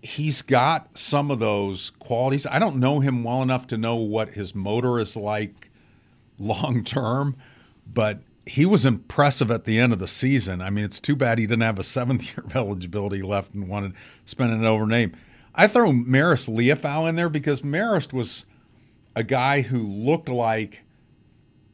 He's 0.01 0.41
got 0.41 0.97
some 0.97 1.31
of 1.31 1.39
those 1.39 1.91
qualities. 1.99 2.45
I 2.45 2.59
don't 2.59 2.77
know 2.77 2.99
him 2.99 3.23
well 3.23 3.41
enough 3.41 3.67
to 3.67 3.77
know 3.77 3.95
what 3.95 4.29
his 4.29 4.53
motor 4.53 4.99
is 4.99 5.15
like 5.15 5.71
long 6.37 6.83
term, 6.83 7.35
but 7.91 8.19
he 8.45 8.65
was 8.65 8.85
impressive 8.85 9.49
at 9.49 9.63
the 9.63 9.79
end 9.79 9.93
of 9.93 9.99
the 9.99 10.07
season. 10.07 10.61
I 10.61 10.69
mean, 10.69 10.83
it's 10.83 10.99
too 10.99 11.15
bad 11.15 11.39
he 11.39 11.47
didn't 11.47 11.61
have 11.61 11.79
a 11.79 11.83
seventh 11.83 12.23
year 12.35 12.45
of 12.45 12.55
eligibility 12.55 13.21
left 13.21 13.53
and 13.53 13.67
wanted 13.67 13.93
to 13.93 13.97
spend 14.25 14.51
an 14.51 14.65
over 14.65 14.85
name. 14.85 15.15
I 15.55 15.67
throw 15.67 15.91
Marist 15.91 16.49
Liufau 16.49 17.07
in 17.07 17.15
there 17.15 17.29
because 17.29 17.61
Marist 17.61 18.11
was 18.11 18.45
a 19.15 19.23
guy 19.23 19.61
who 19.61 19.79
looked 19.79 20.29
like 20.29 20.83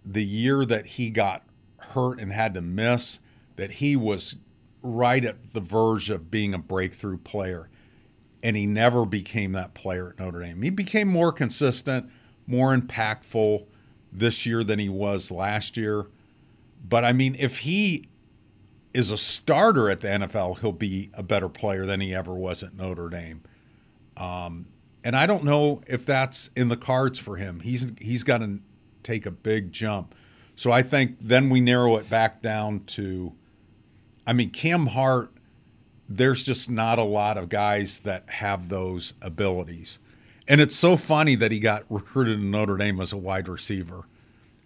the 0.06 0.24
year 0.24 0.66
that 0.66 0.86
he 0.86 1.10
got 1.10 1.44
hurt 1.78 2.20
and 2.20 2.32
had 2.32 2.54
to 2.56 2.62
miss, 2.62 3.20
that 3.60 3.74
he 3.74 3.96
was 3.96 4.36
right 4.82 5.24
at 5.24 5.54
the 5.54 5.60
verge 5.60 6.10
of 6.10 6.32
being 6.32 6.54
a 6.54 6.60
breakthrough 6.60 7.18
player. 7.18 7.70
And 8.42 8.56
he 8.56 8.66
never 8.66 9.06
became 9.06 9.52
that 9.52 9.74
player 9.74 10.10
at 10.10 10.20
Notre 10.20 10.42
Dame. 10.42 10.62
He 10.62 10.70
became 10.70 11.10
more 11.10 11.32
consistent, 11.32 12.10
more 12.48 12.76
impactful 12.76 13.66
this 14.12 14.46
year 14.46 14.64
than 14.64 14.80
he 14.80 14.90
was 14.90 15.30
last 15.30 15.76
year. 15.76 16.08
But 16.88 17.04
I 17.04 17.12
mean, 17.12 17.36
if 17.38 17.60
he 17.60 18.06
is 18.94 19.12
a 19.12 19.18
starter 19.18 19.90
at 19.90 20.00
the 20.00 20.08
NFL, 20.08 20.60
he'll 20.60 20.72
be 20.72 21.10
a 21.14 21.22
better 21.22 21.50
player 21.50 21.86
than 21.86 22.00
he 22.00 22.16
ever 22.16 22.34
was 22.34 22.64
at 22.64 22.74
Notre 22.74 23.10
Dame. 23.10 23.42
Um, 24.16 24.68
and 25.04 25.16
I 25.16 25.26
don't 25.26 25.44
know 25.44 25.82
if 25.88 26.06
that's 26.06 26.50
in 26.56 26.70
the 26.70 26.78
cards 26.78 27.20
for 27.20 27.38
him. 27.38 27.60
He's 27.62 27.92
he's 28.00 28.24
got 28.24 28.40
to 28.40 28.60
take 29.04 29.26
a 29.26 29.32
big 29.32 29.72
jump. 29.72 30.16
So 30.56 30.72
I 30.72 30.82
think 30.82 31.18
then 31.22 31.50
we 31.50 31.62
narrow 31.62 31.96
it 31.96 32.10
back 32.10 32.42
down 32.42 32.82
to, 32.88 33.34
I 34.30 34.34
mean, 34.34 34.52
Cam 34.52 34.86
Hart. 34.86 35.32
There's 36.08 36.44
just 36.44 36.70
not 36.70 37.00
a 37.00 37.04
lot 37.04 37.36
of 37.36 37.50
guys 37.50 38.00
that 38.00 38.26
have 38.28 38.70
those 38.70 39.16
abilities. 39.24 39.98
And 40.48 40.62
it's 40.62 40.76
so 40.76 40.98
funny 40.98 41.34
that 41.36 41.52
he 41.52 41.60
got 41.60 41.84
recruited 41.90 42.40
to 42.40 42.46
Notre 42.46 42.78
Dame 42.78 43.02
as 43.02 43.12
a 43.12 43.18
wide 43.18 43.48
receiver. 43.48 44.04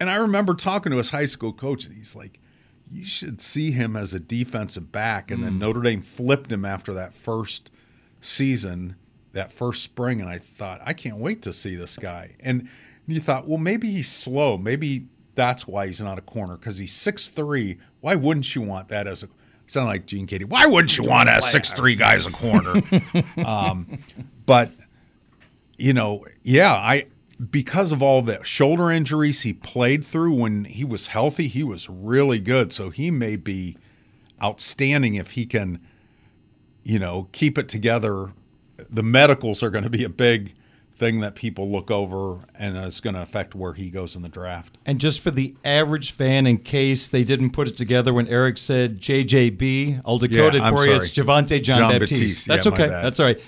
And 0.02 0.10
I 0.10 0.16
remember 0.16 0.54
talking 0.54 0.92
to 0.92 0.98
his 0.98 1.12
high 1.12 1.28
school 1.28 1.54
coach, 1.54 1.86
and 1.86 1.96
he's 1.96 2.14
like, 2.14 2.42
You 2.90 3.06
should 3.06 3.42
see 3.42 3.72
him 3.72 3.96
as 3.96 4.14
a 4.14 4.20
defensive 4.20 4.92
back. 4.92 5.32
And 5.32 5.40
mm. 5.40 5.44
then 5.46 5.60
Notre 5.60 5.82
Dame 5.82 6.02
flipped 6.02 6.52
him 6.52 6.66
after 6.66 6.94
that 6.96 7.16
first 7.16 7.72
season, 8.20 8.98
that 9.32 9.54
first 9.54 9.82
spring. 9.82 10.20
And 10.20 10.30
I 10.30 10.40
thought, 10.40 10.82
I 10.84 10.92
can't 10.92 11.18
wait 11.18 11.42
to 11.44 11.54
see 11.54 11.78
this 11.78 11.98
guy. 11.98 12.36
And 12.42 12.68
you 13.08 13.22
thought, 13.22 13.48
well, 13.48 13.60
maybe 13.60 13.90
he's 13.90 14.12
slow. 14.12 14.58
Maybe 14.58 15.08
that's 15.36 15.66
why 15.66 15.88
he's 15.88 16.02
not 16.02 16.18
a 16.18 16.22
corner 16.22 16.58
because 16.58 16.78
he's 16.78 16.94
six 16.94 17.30
three. 17.30 17.78
Why 18.02 18.16
wouldn't 18.16 18.56
you 18.56 18.62
want 18.62 18.90
that 18.90 19.08
as 19.08 19.24
a 19.24 19.30
sound 19.74 19.88
like 19.88 20.06
Gene 20.06 20.28
Keady? 20.28 20.46
Why 20.46 20.66
wouldn't 20.66 20.98
you 20.98 21.04
want 21.04 21.30
a 21.30 21.42
six 21.42 21.72
three 21.72 21.96
guy 21.96 22.16
as 22.16 22.26
a 22.26 22.32
corner? 22.32 22.82
um, 23.46 24.00
but 24.46 24.72
you 25.78 25.94
know, 25.94 26.26
yeah, 26.44 26.74
I 26.74 27.08
because 27.50 27.92
of 27.92 28.02
all 28.02 28.22
the 28.22 28.42
shoulder 28.44 28.90
injuries 28.90 29.42
he 29.42 29.54
played 29.54 30.06
through 30.06 30.34
when 30.36 30.66
he 30.66 30.86
was 30.86 31.08
healthy, 31.08 31.48
he 31.48 31.64
was 31.64 31.90
really 31.90 32.40
good. 32.40 32.72
So 32.72 32.90
he 32.90 33.12
may 33.12 33.36
be 33.36 33.78
outstanding 34.42 35.16
if 35.16 35.32
he 35.32 35.46
can, 35.46 35.80
you 36.84 37.00
know, 37.00 37.28
keep 37.32 37.58
it 37.58 37.68
together. 37.68 38.32
The 38.90 39.04
medicals 39.04 39.64
are 39.64 39.70
going 39.70 39.84
to 39.84 39.90
be 39.90 40.04
a 40.04 40.10
big 40.10 40.54
thing 40.98 41.22
that 41.22 41.36
people 41.36 41.72
look 41.72 41.90
over 41.90 42.40
and 42.56 42.78
it's 42.78 43.00
going 43.00 43.16
to 43.16 43.22
affect 43.22 43.56
where 43.56 43.74
he 43.74 43.90
goes 43.90 44.16
in 44.16 44.22
the 44.22 44.30
draft. 44.30 44.78
And 44.86 45.00
just 45.00 45.22
for 45.22 45.32
the 45.32 45.56
average 45.66 46.12
fan, 46.12 46.46
in 46.48 46.60
case 46.60 47.08
they 47.08 47.24
didn't 47.24 47.52
put 47.52 47.68
it 47.68 47.78
together 47.78 48.14
when 48.14 48.28
Eric 48.28 48.58
said 48.58 49.00
JJB, 49.00 50.02
I'll 50.06 50.20
decode 50.20 50.54
yeah, 50.54 50.68
it 50.68 50.72
for 50.72 50.86
you. 50.86 50.96
It's 50.96 51.12
Javontae 51.12 51.64
John, 51.64 51.80
John 51.80 51.92
Baptiste. 51.92 52.22
Baptiste. 52.22 52.48
That's 52.48 52.66
yeah, 52.66 52.72
okay. 52.74 52.88
That's 52.88 53.20
all 53.20 53.26
right. 53.26 53.42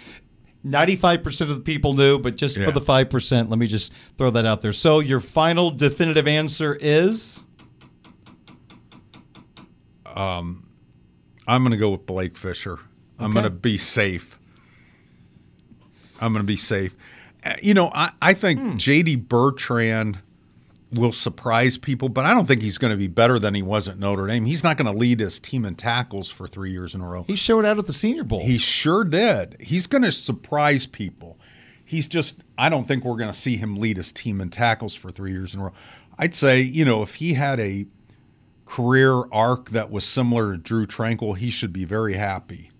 95% 0.65 1.41
of 1.41 1.49
the 1.49 1.61
people 1.61 1.93
knew, 1.93 2.17
but 2.17 2.35
just 2.35 2.57
yeah. 2.57 2.65
for 2.65 2.71
the 2.71 2.81
5%, 2.81 3.49
let 3.49 3.59
me 3.59 3.67
just 3.67 3.93
throw 4.17 4.31
that 4.31 4.45
out 4.45 4.61
there. 4.61 4.71
So 4.71 4.99
your 4.99 5.19
final 5.19 5.69
definitive 5.69 6.27
answer 6.27 6.75
is? 6.81 7.43
Um, 10.07 10.67
I'm 11.47 11.61
going 11.61 11.71
to 11.71 11.77
go 11.77 11.91
with 11.91 12.07
Blake 12.07 12.35
Fisher. 12.35 12.79
I'm 13.19 13.31
going 13.31 13.43
to 13.43 13.49
be 13.51 13.77
safe. 13.77 14.39
I'm 16.19 16.33
going 16.33 16.43
to 16.43 16.47
be 16.47 16.57
safe. 16.57 16.95
You 17.61 17.73
know, 17.73 17.91
I, 17.93 18.11
I 18.21 18.33
think 18.33 18.59
Hmm. 18.59 18.77
J.D. 18.77 19.17
Bertrand 19.17 20.19
will 20.91 21.11
surprise 21.11 21.77
people, 21.77 22.09
but 22.09 22.25
I 22.25 22.33
don't 22.33 22.45
think 22.45 22.61
he's 22.61 22.77
going 22.77 22.91
to 22.91 22.97
be 22.97 23.07
better 23.07 23.37
than 23.37 23.53
he 23.53 23.61
was 23.61 23.87
at 23.87 23.99
Notre 23.99 24.27
Dame. 24.27 24.45
He's 24.45 24.63
not 24.63 24.77
going 24.77 24.91
to 24.91 24.97
lead 24.97 25.19
his 25.19 25.39
team 25.39 25.65
in 25.65 25.75
tackles 25.75 26.31
for 26.31 26.47
three 26.47 26.71
years 26.71 26.95
in 26.95 27.01
a 27.01 27.07
row. 27.07 27.23
He 27.27 27.35
showed 27.35 27.65
out 27.65 27.77
at 27.77 27.85
the 27.85 27.93
Senior 27.93 28.23
Bowl. 28.23 28.39
He 28.41 28.57
sure 28.57 29.03
did. 29.03 29.57
He's 29.59 29.87
going 29.87 30.03
to 30.03 30.11
surprise 30.11 30.85
people. 30.85 31.37
He's 31.83 32.07
just, 32.07 32.43
I 32.57 32.69
don't 32.69 32.87
think 32.87 33.03
we're 33.03 33.17
going 33.17 33.29
to 33.31 33.37
see 33.37 33.57
him 33.57 33.77
lead 33.77 33.97
his 33.97 34.13
team 34.13 34.39
in 34.41 34.49
tackles 34.49 34.95
for 34.95 35.11
three 35.11 35.31
years 35.31 35.53
in 35.53 35.59
a 35.59 35.65
row. 35.65 35.73
I'd 36.17 36.33
say, 36.33 36.61
you 36.61 36.85
know, 36.85 37.01
if 37.03 37.15
he 37.15 37.33
had 37.33 37.59
a 37.59 37.85
career 38.65 39.23
arc 39.31 39.71
that 39.71 39.91
was 39.91 40.05
similar 40.05 40.53
to 40.53 40.57
Drew 40.57 40.87
Tranquill, 40.87 41.37
he 41.37 41.49
should 41.49 41.73
be 41.73 41.83
very 41.83 42.13
happy. 42.13 42.71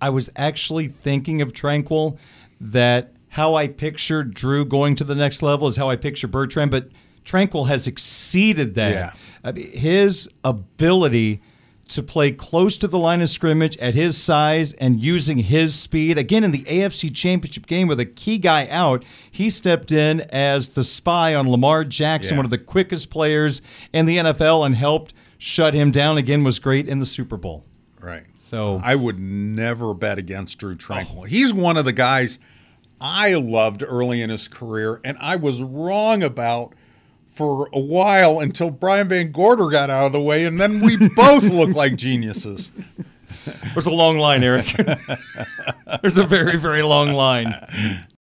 I 0.00 0.10
was 0.10 0.28
actually 0.36 0.88
thinking 0.88 1.40
of 1.40 1.52
Tranquill 1.52 2.18
that 2.60 3.12
how 3.28 3.54
I 3.54 3.68
pictured 3.68 4.34
Drew 4.34 4.64
going 4.64 4.96
to 4.96 5.04
the 5.04 5.14
next 5.14 5.42
level 5.42 5.68
is 5.68 5.76
how 5.76 5.90
I 5.90 5.96
picture 5.96 6.26
Bertrand, 6.26 6.70
but 6.70 6.88
Tranquill 7.24 7.66
has 7.68 7.86
exceeded 7.86 8.74
that. 8.74 8.92
Yeah. 8.92 9.12
I 9.44 9.52
mean, 9.52 9.70
his 9.72 10.28
ability 10.44 11.42
to 11.88 12.02
play 12.02 12.32
close 12.32 12.76
to 12.78 12.88
the 12.88 12.98
line 12.98 13.20
of 13.22 13.28
scrimmage 13.28 13.76
at 13.76 13.94
his 13.94 14.16
size 14.20 14.72
and 14.72 15.00
using 15.00 15.38
his 15.38 15.72
speed. 15.74 16.18
Again, 16.18 16.42
in 16.42 16.50
the 16.50 16.64
AFC 16.64 17.14
Championship 17.14 17.66
game 17.66 17.86
with 17.86 18.00
a 18.00 18.04
key 18.04 18.38
guy 18.38 18.66
out, 18.68 19.04
he 19.30 19.50
stepped 19.50 19.92
in 19.92 20.22
as 20.32 20.70
the 20.70 20.82
spy 20.82 21.34
on 21.34 21.48
Lamar 21.48 21.84
Jackson, 21.84 22.34
Yeah. 22.34 22.38
one 22.38 22.44
of 22.44 22.50
the 22.50 22.58
quickest 22.58 23.08
players 23.10 23.62
in 23.92 24.06
the 24.06 24.16
NFL, 24.18 24.64
and 24.66 24.74
helped 24.74 25.14
shut 25.38 25.74
him 25.74 25.92
down. 25.92 26.18
Again, 26.18 26.42
was 26.42 26.58
great 26.58 26.88
in 26.88 26.98
the 26.98 27.06
Super 27.06 27.36
Bowl. 27.36 27.64
Right. 28.00 28.24
So 28.46 28.80
I 28.80 28.94
would 28.94 29.18
never 29.18 29.92
bet 29.92 30.18
against 30.18 30.58
Drew 30.58 30.76
Tranquill. 30.76 31.26
He's 31.26 31.52
one 31.52 31.76
of 31.76 31.84
the 31.84 31.92
guys 31.92 32.38
I 33.00 33.34
loved 33.34 33.82
early 33.84 34.22
in 34.22 34.30
his 34.30 34.46
career, 34.46 35.00
and 35.04 35.18
I 35.20 35.34
was 35.34 35.60
wrong 35.60 36.22
about 36.22 36.72
for 37.26 37.68
a 37.72 37.80
while 37.80 38.38
until 38.38 38.70
Brian 38.70 39.08
VanGorder 39.08 39.72
got 39.72 39.90
out 39.90 40.06
of 40.06 40.12
the 40.12 40.20
way, 40.20 40.44
and 40.44 40.60
then 40.60 40.78
we 40.78 40.96
both 41.16 41.42
looked 41.42 41.74
like 41.74 41.96
geniuses. 41.96 42.70
There's 43.74 43.86
a 43.86 43.90
long 43.90 44.18
line, 44.18 44.44
Eric. 44.44 44.66
There's 46.02 46.16
a 46.16 46.24
very, 46.24 46.56
very 46.56 46.82
long 46.82 47.14
line. 47.14 47.52